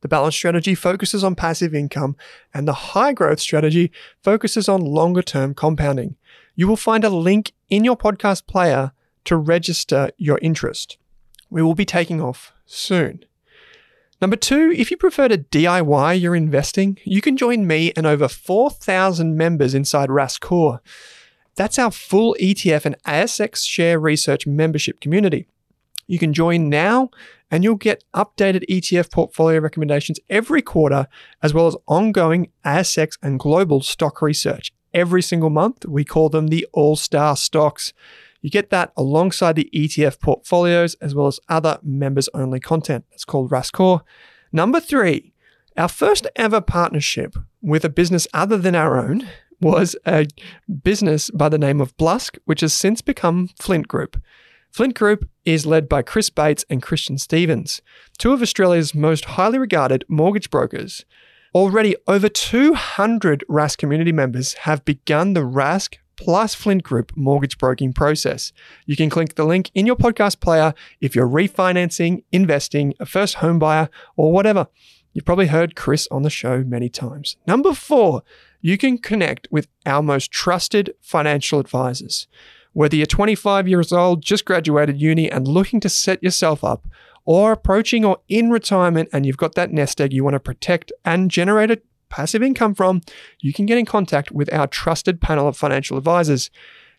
The 0.00 0.08
balanced 0.08 0.38
strategy 0.38 0.74
focuses 0.74 1.22
on 1.22 1.34
passive 1.34 1.74
income, 1.74 2.16
and 2.54 2.66
the 2.66 2.72
high 2.72 3.12
growth 3.12 3.40
strategy 3.40 3.92
focuses 4.22 4.68
on 4.68 4.80
longer 4.80 5.22
term 5.22 5.54
compounding. 5.54 6.16
You 6.54 6.68
will 6.68 6.76
find 6.76 7.04
a 7.04 7.10
link 7.10 7.52
in 7.68 7.84
your 7.84 7.96
podcast 7.96 8.46
player 8.46 8.92
to 9.24 9.36
register 9.36 10.10
your 10.16 10.38
interest. 10.40 10.96
We 11.50 11.62
will 11.62 11.74
be 11.74 11.84
taking 11.84 12.20
off 12.20 12.52
soon. 12.66 13.24
Number 14.20 14.36
two, 14.36 14.70
if 14.76 14.90
you 14.90 14.96
prefer 14.96 15.28
to 15.28 15.38
DIY 15.38 16.20
your 16.20 16.36
investing, 16.36 16.98
you 17.04 17.20
can 17.20 17.36
join 17.36 17.66
me 17.66 17.92
and 17.96 18.06
over 18.06 18.28
4,000 18.28 19.36
members 19.36 19.74
inside 19.74 20.10
Rask 20.10 20.40
Core. 20.40 20.82
That's 21.56 21.78
our 21.78 21.90
full 21.90 22.36
ETF 22.40 22.84
and 22.84 23.02
ASX 23.04 23.66
share 23.66 23.98
research 23.98 24.46
membership 24.46 25.00
community. 25.00 25.46
You 26.10 26.18
can 26.18 26.32
join 26.32 26.68
now 26.68 27.10
and 27.52 27.62
you'll 27.62 27.76
get 27.76 28.02
updated 28.14 28.68
ETF 28.68 29.12
portfolio 29.12 29.60
recommendations 29.60 30.18
every 30.28 30.60
quarter, 30.60 31.06
as 31.40 31.54
well 31.54 31.68
as 31.68 31.76
ongoing 31.86 32.50
ASX 32.64 33.16
and 33.22 33.38
global 33.38 33.80
stock 33.80 34.20
research. 34.20 34.72
Every 34.92 35.22
single 35.22 35.50
month, 35.50 35.86
we 35.86 36.04
call 36.04 36.28
them 36.28 36.48
the 36.48 36.66
All 36.72 36.96
Star 36.96 37.36
Stocks. 37.36 37.92
You 38.42 38.50
get 38.50 38.70
that 38.70 38.92
alongside 38.96 39.54
the 39.54 39.70
ETF 39.72 40.18
portfolios, 40.18 40.94
as 40.94 41.14
well 41.14 41.28
as 41.28 41.38
other 41.48 41.78
members 41.80 42.28
only 42.34 42.58
content. 42.58 43.04
It's 43.12 43.24
called 43.24 43.50
Rask 43.52 43.70
Core. 43.70 44.02
Number 44.50 44.80
three, 44.80 45.32
our 45.76 45.88
first 45.88 46.26
ever 46.34 46.60
partnership 46.60 47.36
with 47.62 47.84
a 47.84 47.88
business 47.88 48.26
other 48.34 48.58
than 48.58 48.74
our 48.74 48.98
own 48.98 49.28
was 49.60 49.94
a 50.04 50.26
business 50.82 51.30
by 51.30 51.48
the 51.48 51.58
name 51.58 51.80
of 51.80 51.96
Blusk, 51.96 52.36
which 52.46 52.62
has 52.62 52.74
since 52.74 53.00
become 53.00 53.48
Flint 53.60 53.86
Group. 53.86 54.20
Flint 54.70 54.94
Group 54.94 55.28
is 55.44 55.66
led 55.66 55.88
by 55.88 56.00
Chris 56.00 56.30
Bates 56.30 56.64
and 56.70 56.80
Christian 56.80 57.18
Stevens, 57.18 57.82
two 58.18 58.32
of 58.32 58.40
Australia's 58.40 58.94
most 58.94 59.24
highly 59.24 59.58
regarded 59.58 60.04
mortgage 60.08 60.48
brokers. 60.48 61.04
Already 61.54 61.96
over 62.06 62.28
200 62.28 63.44
Rask 63.48 63.78
community 63.78 64.12
members 64.12 64.54
have 64.54 64.84
begun 64.84 65.34
the 65.34 65.40
Rask 65.40 65.96
plus 66.16 66.54
Flint 66.54 66.84
Group 66.84 67.10
mortgage 67.16 67.58
broking 67.58 67.92
process. 67.92 68.52
You 68.86 68.94
can 68.94 69.10
click 69.10 69.34
the 69.34 69.44
link 69.44 69.72
in 69.74 69.86
your 69.86 69.96
podcast 69.96 70.38
player 70.38 70.72
if 71.00 71.16
you're 71.16 71.26
refinancing, 71.26 72.22
investing, 72.30 72.94
a 73.00 73.06
first 73.06 73.36
home 73.36 73.58
buyer, 73.58 73.88
or 74.16 74.30
whatever. 74.30 74.68
You've 75.12 75.24
probably 75.24 75.48
heard 75.48 75.74
Chris 75.74 76.06
on 76.12 76.22
the 76.22 76.30
show 76.30 76.62
many 76.62 76.88
times. 76.88 77.36
Number 77.44 77.74
four, 77.74 78.22
you 78.60 78.78
can 78.78 78.98
connect 78.98 79.48
with 79.50 79.66
our 79.84 80.02
most 80.02 80.30
trusted 80.30 80.94
financial 81.00 81.58
advisors. 81.58 82.28
Whether 82.72 82.96
you're 82.96 83.06
25 83.06 83.68
years 83.68 83.92
old, 83.92 84.22
just 84.22 84.44
graduated 84.44 85.00
uni, 85.00 85.30
and 85.30 85.48
looking 85.48 85.80
to 85.80 85.88
set 85.88 86.22
yourself 86.22 86.62
up, 86.62 86.86
or 87.24 87.52
approaching 87.52 88.04
or 88.04 88.18
in 88.28 88.50
retirement 88.50 89.08
and 89.12 89.26
you've 89.26 89.36
got 89.36 89.54
that 89.54 89.72
nest 89.72 90.00
egg 90.00 90.12
you 90.12 90.24
want 90.24 90.34
to 90.34 90.40
protect 90.40 90.90
and 91.04 91.30
generate 91.30 91.70
a 91.70 91.80
passive 92.08 92.42
income 92.42 92.74
from, 92.74 93.00
you 93.40 93.52
can 93.52 93.66
get 93.66 93.78
in 93.78 93.86
contact 93.86 94.32
with 94.32 94.52
our 94.52 94.66
trusted 94.66 95.20
panel 95.20 95.46
of 95.46 95.56
financial 95.56 95.96
advisors. 95.96 96.50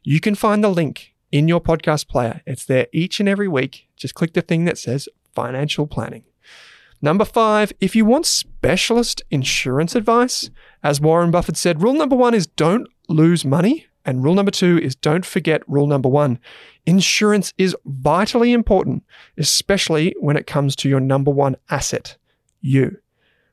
You 0.03 0.19
can 0.19 0.35
find 0.35 0.63
the 0.63 0.69
link 0.69 1.13
in 1.31 1.47
your 1.47 1.61
podcast 1.61 2.07
player. 2.07 2.41
It's 2.45 2.65
there 2.65 2.87
each 2.93 3.19
and 3.19 3.27
every 3.27 3.47
week. 3.47 3.87
Just 3.95 4.15
click 4.15 4.33
the 4.33 4.41
thing 4.41 4.65
that 4.65 4.77
says 4.77 5.07
financial 5.33 5.85
planning. 5.85 6.23
Number 7.01 7.25
five, 7.25 7.73
if 7.79 7.95
you 7.95 8.05
want 8.05 8.25
specialist 8.25 9.23
insurance 9.31 9.95
advice, 9.95 10.49
as 10.83 11.01
Warren 11.01 11.31
Buffett 11.31 11.57
said, 11.57 11.81
rule 11.81 11.93
number 11.93 12.15
one 12.15 12.33
is 12.33 12.45
don't 12.45 12.87
lose 13.09 13.43
money. 13.43 13.87
And 14.05 14.23
rule 14.23 14.33
number 14.33 14.51
two 14.51 14.79
is 14.79 14.95
don't 14.95 15.25
forget 15.25 15.67
rule 15.67 15.87
number 15.87 16.09
one. 16.09 16.39
Insurance 16.85 17.53
is 17.57 17.75
vitally 17.85 18.53
important, 18.53 19.03
especially 19.37 20.15
when 20.19 20.37
it 20.37 20.47
comes 20.47 20.75
to 20.77 20.89
your 20.89 20.99
number 20.99 21.31
one 21.31 21.55
asset, 21.69 22.17
you. 22.61 22.97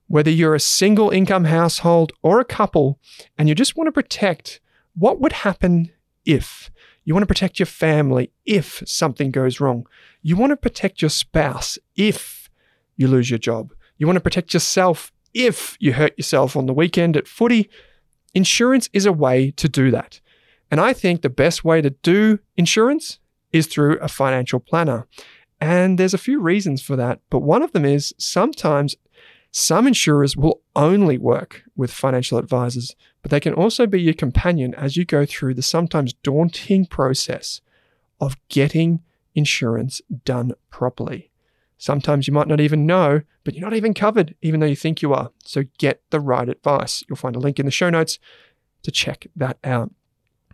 Whether 0.06 0.30
you're 0.30 0.54
a 0.54 0.61
single 0.61 1.11
income 1.11 1.44
household 1.44 2.12
or 2.22 2.40
a 2.40 2.44
couple 2.44 2.98
and 3.37 3.48
you 3.48 3.54
just 3.54 3.76
want 3.76 3.88
to 3.88 3.92
protect 3.92 4.61
what 4.94 5.20
would 5.20 5.32
happen 5.32 5.90
if. 6.24 6.70
You 7.04 7.14
want 7.14 7.22
to 7.22 7.26
protect 7.26 7.58
your 7.58 7.66
family 7.66 8.30
if 8.44 8.82
something 8.87 9.30
goes 9.30 9.61
wrong. 9.61 9.87
You 10.22 10.37
want 10.37 10.50
to 10.50 10.56
protect 10.56 11.02
your 11.02 11.08
spouse 11.11 11.78
if 11.96 12.50
you 12.96 13.08
lose 13.08 13.30
your 13.30 13.38
job. 13.38 13.72
You 13.96 14.06
want 14.06 14.16
to 14.16 14.22
protect 14.22 14.52
yourself 14.54 15.12
if 15.34 15.76
you 15.80 15.94
hurt 15.94 16.16
yourself 16.16 16.56
on 16.56 16.66
the 16.66 16.74
weekend 16.74 17.16
at 17.16 17.28
footy. 17.28 17.70
Insurance 18.34 18.88
is 18.92 19.06
a 19.06 19.12
way 19.12 19.50
to 19.52 19.68
do 19.68 19.90
that. 19.90 20.20
And 20.70 20.81
I 20.81 20.92
think 20.92 21.22
the 21.22 21.31
best 21.31 21.64
way 21.64 21.81
to 21.81 21.90
do 21.90 22.38
insurance 22.57 23.18
is 23.52 23.66
through 23.66 23.98
a 23.98 24.09
financial 24.09 24.61
planner. 24.61 25.07
And 25.61 25.98
there's 25.98 26.14
a 26.14 26.18
few 26.18 26.40
reasons 26.40 26.83
for 26.83 26.96
that, 26.96 27.20
but 27.31 27.40
one 27.40 27.62
of 27.62 27.72
them 27.72 27.85
is 27.85 28.14
sometimes 28.18 28.96
some 29.50 29.87
insurers 29.87 30.37
will 30.37 30.61
only 30.76 31.18
work 31.18 31.62
with 31.74 31.90
financial 31.90 32.38
advisors, 32.38 32.94
but 33.22 33.31
they 33.31 33.40
can 33.40 33.54
also 33.54 33.87
be 33.87 34.00
your 34.00 34.14
companion 34.14 34.74
as 34.74 34.96
you 34.96 35.04
go 35.04 35.24
through 35.24 35.54
the 35.54 35.62
sometimes 35.62 36.12
daunting 36.12 36.87
process 36.87 37.61
of 38.20 38.37
getting 38.48 39.00
insurance 39.35 40.00
done 40.24 40.52
properly. 40.70 41.31
Sometimes 41.78 42.26
you 42.26 42.35
might 42.35 42.48
not 42.48 42.61
even 42.61 42.87
know, 42.87 43.22
but 43.44 43.54
you're 43.54 43.64
not 43.64 43.76
even 43.76 43.94
covered, 43.94 44.35
even 44.42 44.61
though 44.61 44.66
you 44.66 44.76
think 44.76 45.00
you 45.00 45.14
are. 45.14 45.31
So 45.44 45.62
get 45.78 46.02
the 46.11 46.20
right 46.20 46.48
advice. 46.48 47.04
You'll 47.09 47.16
find 47.16 47.37
a 47.37 47.40
link 47.40 47.59
in 47.59 47.66
the 47.66 47.72
show 47.72 47.88
notes 47.88 48.18
to 48.83 48.90
check 48.90 49.26
that 49.37 49.59
out. 49.62 49.92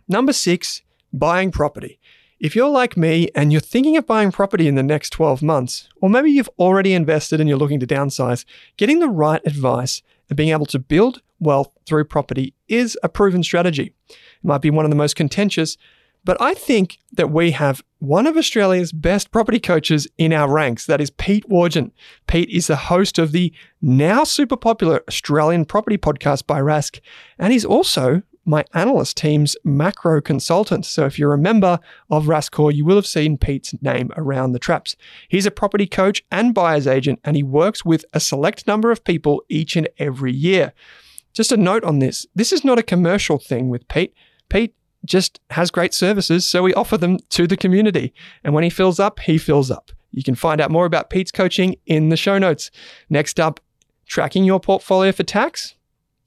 Number 0.07 0.33
six, 0.33 0.81
buying 1.11 1.51
property. 1.51 1.99
If 2.39 2.55
you're 2.55 2.69
like 2.69 2.97
me 2.97 3.29
and 3.33 3.51
you're 3.51 3.61
thinking 3.61 3.97
of 3.97 4.05
buying 4.05 4.31
property 4.31 4.67
in 4.67 4.75
the 4.75 4.83
next 4.83 5.11
12 5.11 5.41
months, 5.41 5.89
or 6.01 6.09
maybe 6.09 6.29
you've 6.29 6.49
already 6.59 6.93
invested 6.93 7.39
and 7.39 7.47
you're 7.49 7.57
looking 7.57 7.79
to 7.79 7.87
downsize, 7.87 8.45
getting 8.77 8.99
the 8.99 9.09
right 9.09 9.41
advice 9.45 10.01
and 10.29 10.37
being 10.37 10.49
able 10.49 10.65
to 10.67 10.79
build 10.79 11.21
wealth 11.39 11.71
through 11.85 12.05
property 12.05 12.53
is 12.67 12.97
a 13.03 13.09
proven 13.09 13.41
strategy. 13.41 13.93
It 14.09 14.17
might 14.43 14.61
be 14.61 14.69
one 14.69 14.85
of 14.85 14.91
the 14.91 14.97
most 14.97 15.15
contentious, 15.15 15.77
but 16.25 16.41
I 16.41 16.53
think 16.55 16.97
that 17.13 17.31
we 17.31 17.51
have 17.51 17.83
one 17.99 18.27
of 18.27 18.35
Australia's 18.35 18.91
best 18.91 19.31
property 19.31 19.59
coaches 19.59 20.07
in 20.17 20.33
our 20.33 20.51
ranks. 20.51 20.85
That 20.87 21.01
is 21.01 21.11
Pete 21.11 21.47
Wargent. 21.49 21.91
Pete 22.27 22.49
is 22.49 22.67
the 22.67 22.75
host 22.75 23.17
of 23.17 23.31
the 23.31 23.53
now 23.81 24.23
super 24.23 24.57
popular 24.57 25.03
Australian 25.07 25.65
property 25.65 25.97
podcast 25.97 26.47
by 26.47 26.59
Rask, 26.59 26.99
and 27.39 27.53
he's 27.53 27.65
also 27.65 28.23
my 28.45 28.63
analyst 28.73 29.17
team's 29.17 29.57
macro 29.63 30.21
consultant. 30.21 30.85
So 30.85 31.05
if 31.05 31.17
you're 31.17 31.33
a 31.33 31.37
member 31.37 31.79
of 32.09 32.25
Rask 32.25 32.51
Core, 32.51 32.71
you 32.71 32.85
will 32.85 32.95
have 32.95 33.07
seen 33.07 33.37
Pete's 33.37 33.73
name 33.81 34.11
around 34.15 34.51
the 34.51 34.59
traps. 34.59 34.95
He's 35.27 35.45
a 35.45 35.51
property 35.51 35.87
coach 35.87 36.23
and 36.31 36.53
buyer's 36.53 36.87
agent, 36.87 37.19
and 37.23 37.35
he 37.35 37.43
works 37.43 37.83
with 37.83 38.05
a 38.13 38.19
select 38.19 38.67
number 38.67 38.91
of 38.91 39.03
people 39.03 39.43
each 39.49 39.75
and 39.75 39.89
every 39.97 40.31
year. 40.31 40.73
Just 41.33 41.51
a 41.51 41.57
note 41.57 41.83
on 41.83 41.99
this 41.99 42.25
this 42.35 42.53
is 42.53 42.63
not 42.63 42.79
a 42.79 42.83
commercial 42.83 43.37
thing 43.37 43.69
with 43.69 43.87
Pete. 43.87 44.13
Pete 44.49 44.75
just 45.05 45.39
has 45.51 45.71
great 45.71 45.93
services, 45.93 46.45
so 46.45 46.63
we 46.63 46.73
offer 46.73 46.97
them 46.97 47.19
to 47.29 47.47
the 47.47 47.57
community. 47.57 48.13
And 48.43 48.53
when 48.53 48.63
he 48.63 48.69
fills 48.69 48.99
up, 48.99 49.19
he 49.19 49.37
fills 49.37 49.69
up. 49.69 49.91
You 50.11 50.23
can 50.23 50.35
find 50.35 50.61
out 50.61 50.71
more 50.71 50.85
about 50.85 51.09
Pete's 51.09 51.31
coaching 51.31 51.75
in 51.85 52.09
the 52.09 52.17
show 52.17 52.37
notes. 52.37 52.71
Next 53.09 53.39
up, 53.39 53.59
tracking 54.07 54.45
your 54.45 54.59
portfolio 54.59 55.11
for 55.11 55.23
tax. 55.23 55.75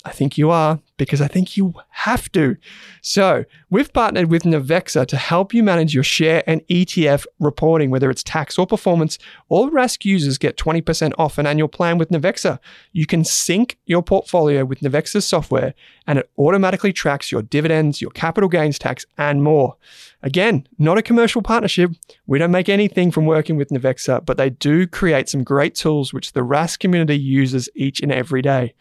I 0.05 0.13
think 0.13 0.39
you 0.39 0.51
are 0.51 0.79
because 0.97 1.21
I 1.21 1.27
think 1.27 1.57
you 1.57 1.75
have 1.91 2.31
to. 2.33 2.57
So, 3.03 3.45
we've 3.69 3.93
partnered 3.93 4.31
with 4.31 4.45
Navexa 4.45 5.07
to 5.07 5.17
help 5.17 5.53
you 5.53 5.63
manage 5.63 5.93
your 5.93 6.05
share 6.05 6.45
and 6.47 6.65
ETF 6.69 7.27
reporting, 7.41 7.91
whether 7.91 8.09
it's 8.09 8.23
tax 8.23 8.59
or 8.59 8.67
performance. 8.67 9.19
All 9.49 9.71
Rask 9.71 10.05
users 10.05 10.39
get 10.39 10.57
20% 10.57 11.13
off 11.19 11.37
an 11.37 11.47
annual 11.47 11.69
plan 11.69 11.99
with 11.99 12.11
Navexa. 12.11 12.61
You 12.93 13.07
can 13.07 13.25
sync 13.25 13.77
your 13.87 14.03
portfolio 14.03 14.65
with 14.65 14.81
Navexa's 14.81 15.27
software 15.27 15.75
and 16.07 16.21
it 16.21 16.31
automatically 16.39 16.93
tracks 16.93 17.33
your 17.33 17.43
dividends, 17.43 18.01
your 18.01 18.11
capital 18.13 18.49
gains 18.49 18.79
tax, 18.79 19.05
and 19.19 19.43
more. 19.43 19.77
Again, 20.23 20.67
not 20.79 20.99
a 20.99 21.03
commercial 21.03 21.43
partnership. 21.43 21.91
We 22.27 22.39
don't 22.39 22.51
make 22.51 22.69
anything 22.69 23.11
from 23.11 23.27
working 23.27 23.57
with 23.57 23.69
Navexa, 23.69 24.25
but 24.25 24.37
they 24.37 24.51
do 24.51 24.87
create 24.87 25.29
some 25.29 25.43
great 25.43 25.75
tools 25.75 26.13
which 26.13 26.33
the 26.33 26.41
Rask 26.41 26.79
community 26.79 27.19
uses 27.19 27.69
each 27.75 28.01
and 28.01 28.13
every 28.13 28.43
day. 28.43 28.75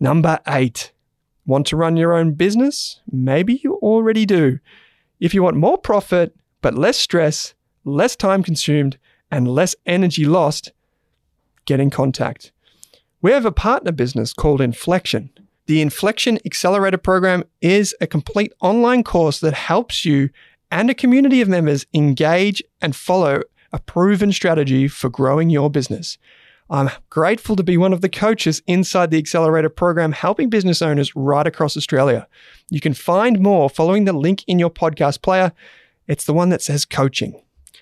Number 0.00 0.38
eight, 0.46 0.92
want 1.46 1.66
to 1.68 1.76
run 1.76 1.96
your 1.96 2.12
own 2.12 2.32
business? 2.32 3.00
Maybe 3.10 3.60
you 3.64 3.74
already 3.76 4.26
do. 4.26 4.60
If 5.18 5.34
you 5.34 5.42
want 5.42 5.56
more 5.56 5.78
profit, 5.78 6.34
but 6.60 6.74
less 6.74 6.96
stress, 6.96 7.54
less 7.84 8.14
time 8.14 8.42
consumed, 8.42 8.98
and 9.30 9.48
less 9.48 9.74
energy 9.86 10.24
lost, 10.24 10.72
get 11.64 11.80
in 11.80 11.90
contact. 11.90 12.52
We 13.20 13.32
have 13.32 13.44
a 13.44 13.52
partner 13.52 13.92
business 13.92 14.32
called 14.32 14.60
Inflection. 14.60 15.30
The 15.66 15.82
Inflection 15.82 16.38
Accelerator 16.46 16.98
Program 16.98 17.44
is 17.60 17.94
a 18.00 18.06
complete 18.06 18.52
online 18.60 19.02
course 19.02 19.40
that 19.40 19.54
helps 19.54 20.04
you 20.04 20.30
and 20.70 20.88
a 20.88 20.94
community 20.94 21.40
of 21.40 21.48
members 21.48 21.86
engage 21.92 22.62
and 22.80 22.94
follow 22.94 23.42
a 23.72 23.78
proven 23.80 24.32
strategy 24.32 24.88
for 24.88 25.08
growing 25.08 25.50
your 25.50 25.70
business. 25.70 26.16
I'm 26.70 26.90
grateful 27.08 27.56
to 27.56 27.62
be 27.62 27.78
one 27.78 27.94
of 27.94 28.02
the 28.02 28.10
coaches 28.10 28.62
inside 28.66 29.10
the 29.10 29.18
Accelerator 29.18 29.70
program, 29.70 30.12
helping 30.12 30.50
business 30.50 30.82
owners 30.82 31.16
right 31.16 31.46
across 31.46 31.76
Australia. 31.76 32.28
You 32.68 32.80
can 32.80 32.92
find 32.92 33.40
more 33.40 33.70
following 33.70 34.04
the 34.04 34.12
link 34.12 34.44
in 34.46 34.58
your 34.58 34.70
podcast 34.70 35.22
player. 35.22 35.52
It's 36.06 36.24
the 36.24 36.34
one 36.34 36.50
that 36.50 36.60
says 36.60 36.84
coaching. 36.84 37.40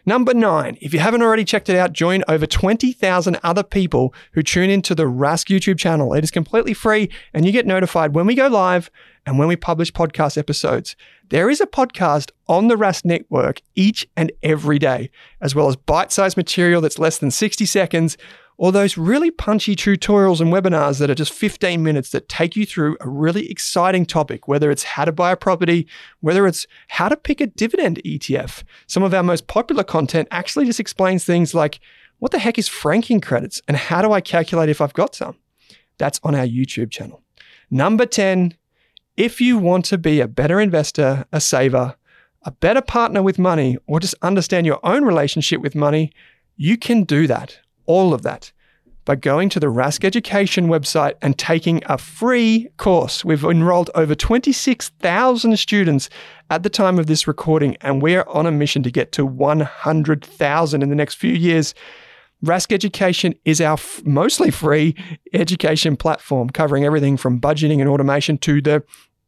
Number 0.09 0.33
nine, 0.33 0.79
if 0.81 0.95
you 0.95 1.01
haven't 1.01 1.23
already 1.23 1.45
checked 1.45 1.69
it 1.69 1.77
out, 1.77 1.93
join 1.93 2.23
over 2.29 2.47
20,000 2.47 3.41
other 3.43 3.65
people 3.65 4.15
who 4.33 4.43
tune 4.45 4.71
into 4.71 4.95
the 4.95 5.03
Rask 5.03 5.53
YouTube 5.53 5.79
channel. 5.79 6.15
It 6.15 6.23
is 6.23 6.31
completely 6.31 6.75
free 6.75 7.11
and 7.35 7.45
you 7.45 7.51
get 7.51 7.67
notified 7.67 8.15
when 8.15 8.25
we 8.25 8.37
go 8.37 8.47
live 8.47 8.89
and 9.27 9.37
when 9.37 9.49
we 9.49 9.57
publish 9.57 9.93
podcast 9.93 10.39
episodes. 10.39 10.95
There 11.31 11.51
is 11.51 11.61
a 11.61 11.67
podcast 11.67 12.31
on 12.47 12.69
the 12.69 12.77
Rask 12.77 13.05
network 13.05 13.61
each 13.75 14.07
and 14.17 14.31
every 14.45 14.79
day, 14.79 15.11
as 15.41 15.57
well 15.57 15.67
as 15.67 15.75
bite 15.75 16.13
sized 16.13 16.37
material 16.37 16.81
that's 16.81 17.01
less 17.01 17.19
than 17.19 17.33
60 17.33 17.67
seconds 17.67 18.17
or 18.59 18.73
those 18.73 18.97
really 18.97 19.31
punchy 19.31 19.77
tutorials 19.77 20.41
and 20.41 20.53
webinars 20.53 20.99
that 20.99 21.11
are 21.11 21.15
just 21.15 21.33
15 21.33 21.83
minutes 21.83 22.11
that 22.11 22.29
take 22.29 22.57
you 22.57 22.65
through 22.65 22.97
a 23.01 23.09
really 23.09 23.51
exciting 23.51 24.07
topic, 24.07 24.49
whether 24.49 24.71
it's 24.71 24.83
how 24.83 25.05
to 25.05 25.13
buy 25.13 25.31
a 25.31 25.37
property, 25.37 25.87
whether 26.21 26.47
it's 26.47 26.67
how 26.89 27.09
to 27.09 27.17
pick 27.17 27.41
a 27.41 27.47
dividend 27.47 28.01
ETF. 28.05 28.63
Some 28.87 29.03
of 29.03 29.13
our 29.13 29.23
most 29.23 29.47
popular 29.47 29.85
content 29.85 30.29
actually 30.31 30.65
just 30.65 30.81
explains 30.81 31.25
things 31.25 31.55
like 31.55 31.81
what 32.19 32.33
the 32.33 32.39
heck 32.39 32.59
is 32.59 32.69
franking 32.69 33.21
credits 33.21 33.61
and 33.69 33.77
how 33.77 34.01
do 34.01 34.13
I 34.13 34.23
calculate 34.23 34.71
if 34.71 34.81
I've 34.81 34.95
got 34.95 35.15
some? 35.15 35.37
That's 35.99 36.21
on 36.23 36.35
our 36.35 36.47
YouTube 36.47 36.91
channel. 36.91 37.23
Number 37.71 38.07
10, 38.07 38.55
if 39.17 39.41
you 39.41 39.59
want 39.59 39.85
to 39.87 39.99
be 39.99 40.21
a 40.21 40.29
better 40.29 40.61
investor, 40.61 41.27
a 41.33 41.41
saver, 41.41 41.97
a 42.43 42.53
better 42.53 42.81
partner 42.81 43.23
with 43.23 43.39
money, 43.39 43.77
or 43.87 43.99
just 43.99 44.15
understand 44.23 44.67
your 44.67 44.79
own 44.85 45.05
relationship 45.05 45.61
with 45.61 45.75
money, 45.75 46.13
you 46.57 46.79
can 46.79 47.03
do 47.03 47.27
that 47.27 47.59
all 47.87 48.15
of 48.15 48.23
that 48.23 48.53
by 49.07 49.15
going 49.15 49.49
to 49.49 49.61
the 49.61 49.69
Rask 49.69 50.05
Education 50.05 50.67
website 50.67 51.15
and 51.23 51.39
taking 51.39 51.81
a 51.87 51.97
free 51.97 52.69
course. 52.77 53.25
We've 53.25 53.45
enrolled 53.45 53.89
over 53.95 54.15
26,000 54.15 55.57
students 55.57 56.11
at 56.51 56.65
the 56.65 56.69
time 56.69 56.99
of 56.99 57.07
this 57.07 57.27
recording, 57.27 57.77
and 57.81 58.03
we 58.03 58.17
are 58.17 58.29
on 58.29 58.47
a 58.47 58.51
mission 58.51 58.83
to 58.83 58.91
get 58.91 59.13
to 59.13 59.25
100,000 59.25 60.83
in 60.83 60.89
the 60.91 60.97
next 60.97 61.15
few 61.15 61.33
years. 61.33 61.73
Rask 62.45 62.73
Education 62.73 63.35
is 63.45 63.61
our 63.61 63.75
f- 63.75 64.03
mostly 64.05 64.51
free 64.51 64.95
education 65.33 65.97
platform 65.97 66.51
covering 66.51 66.85
everything 66.85 67.17
from 67.17 67.41
budgeting 67.41 67.81
and 67.81 67.89
automation 67.89 68.37
to 68.39 68.61
the 68.61 68.83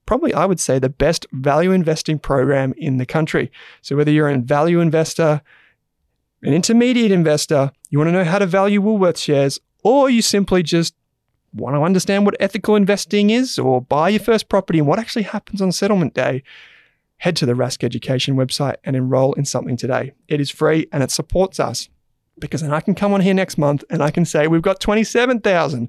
probably, 0.06 0.34
I 0.34 0.46
would 0.46 0.58
say, 0.58 0.78
the 0.78 0.88
best 0.88 1.26
value 1.32 1.70
investing 1.70 2.18
program 2.18 2.74
in 2.78 2.96
the 2.96 3.06
country. 3.06 3.52
So, 3.82 3.96
whether 3.96 4.10
you're 4.10 4.28
a 4.28 4.38
value 4.38 4.80
investor, 4.80 5.42
an 6.42 6.54
intermediate 6.54 7.10
investor, 7.10 7.72
you 7.90 7.98
want 7.98 8.08
to 8.08 8.12
know 8.12 8.24
how 8.24 8.38
to 8.38 8.46
value 8.46 8.80
Woolworths 8.80 9.22
shares, 9.22 9.60
or 9.82 10.08
you 10.10 10.22
simply 10.22 10.62
just 10.62 10.94
want 11.52 11.74
to 11.74 11.82
understand 11.82 12.24
what 12.24 12.36
ethical 12.40 12.76
investing 12.76 13.30
is 13.30 13.58
or 13.58 13.80
buy 13.80 14.10
your 14.10 14.20
first 14.20 14.48
property 14.48 14.78
and 14.78 14.88
what 14.88 14.98
actually 14.98 15.22
happens 15.22 15.62
on 15.62 15.72
settlement 15.72 16.14
day, 16.14 16.42
head 17.18 17.36
to 17.36 17.46
the 17.46 17.54
Rask 17.54 17.82
Education 17.82 18.36
website 18.36 18.76
and 18.84 18.94
enroll 18.94 19.32
in 19.34 19.44
something 19.44 19.76
today. 19.76 20.12
It 20.28 20.40
is 20.40 20.50
free 20.50 20.86
and 20.92 21.02
it 21.02 21.10
supports 21.10 21.58
us 21.58 21.88
because 22.38 22.60
then 22.60 22.72
I 22.72 22.80
can 22.80 22.94
come 22.94 23.12
on 23.12 23.20
here 23.20 23.34
next 23.34 23.58
month 23.58 23.82
and 23.90 24.02
I 24.02 24.10
can 24.10 24.24
say 24.24 24.46
we've 24.46 24.62
got 24.62 24.80
27,000 24.80 25.88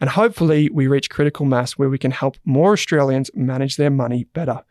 and 0.00 0.10
hopefully 0.10 0.68
we 0.70 0.86
reach 0.86 1.10
critical 1.10 1.46
mass 1.46 1.72
where 1.72 1.88
we 1.88 1.98
can 1.98 2.10
help 2.10 2.36
more 2.44 2.72
Australians 2.72 3.30
manage 3.34 3.76
their 3.76 3.90
money 3.90 4.24
better. 4.32 4.62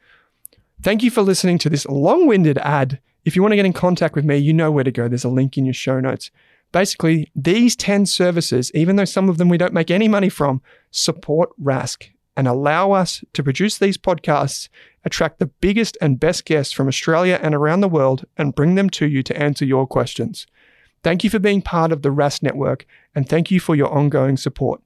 Thank 0.81 1.03
you 1.03 1.09
for 1.09 1.21
listening 1.21 1.57
to 1.59 1.69
this 1.69 1.85
long 1.87 2.27
winded 2.27 2.57
ad. 2.59 2.99
If 3.27 3.35
you 3.35 3.41
want 3.41 3.51
to 3.51 3.57
get 3.57 3.65
in 3.65 3.73
contact 3.73 4.15
with 4.15 4.23
me, 4.23 4.37
you 4.37 4.53
know 4.53 4.71
where 4.71 4.85
to 4.85 4.91
go. 4.91 5.09
There's 5.09 5.25
a 5.25 5.29
link 5.29 5.57
in 5.57 5.65
your 5.65 5.73
show 5.73 5.99
notes. 5.99 6.31
Basically, 6.71 7.29
these 7.35 7.75
10 7.75 8.05
services, 8.05 8.71
even 8.73 8.95
though 8.95 9.03
some 9.03 9.27
of 9.27 9.37
them 9.37 9.49
we 9.49 9.57
don't 9.57 9.73
make 9.73 9.91
any 9.91 10.07
money 10.07 10.29
from, 10.29 10.61
support 10.91 11.49
Rask 11.61 12.07
and 12.37 12.47
allow 12.47 12.93
us 12.93 13.25
to 13.33 13.43
produce 13.43 13.79
these 13.79 13.97
podcasts, 13.97 14.69
attract 15.03 15.39
the 15.39 15.47
biggest 15.47 15.97
and 15.99 16.21
best 16.21 16.45
guests 16.45 16.71
from 16.71 16.87
Australia 16.87 17.37
and 17.43 17.53
around 17.53 17.81
the 17.81 17.89
world, 17.89 18.23
and 18.37 18.55
bring 18.55 18.75
them 18.75 18.89
to 18.91 19.05
you 19.05 19.21
to 19.23 19.37
answer 19.37 19.65
your 19.65 19.85
questions. 19.85 20.47
Thank 21.03 21.25
you 21.25 21.29
for 21.29 21.39
being 21.39 21.61
part 21.61 21.91
of 21.91 22.03
the 22.03 22.13
Rask 22.13 22.41
network, 22.41 22.85
and 23.13 23.27
thank 23.27 23.51
you 23.51 23.59
for 23.59 23.75
your 23.75 23.89
ongoing 23.89 24.37
support. 24.37 24.81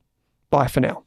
Bye 0.49 0.65
for 0.65 0.79
now. 0.79 1.03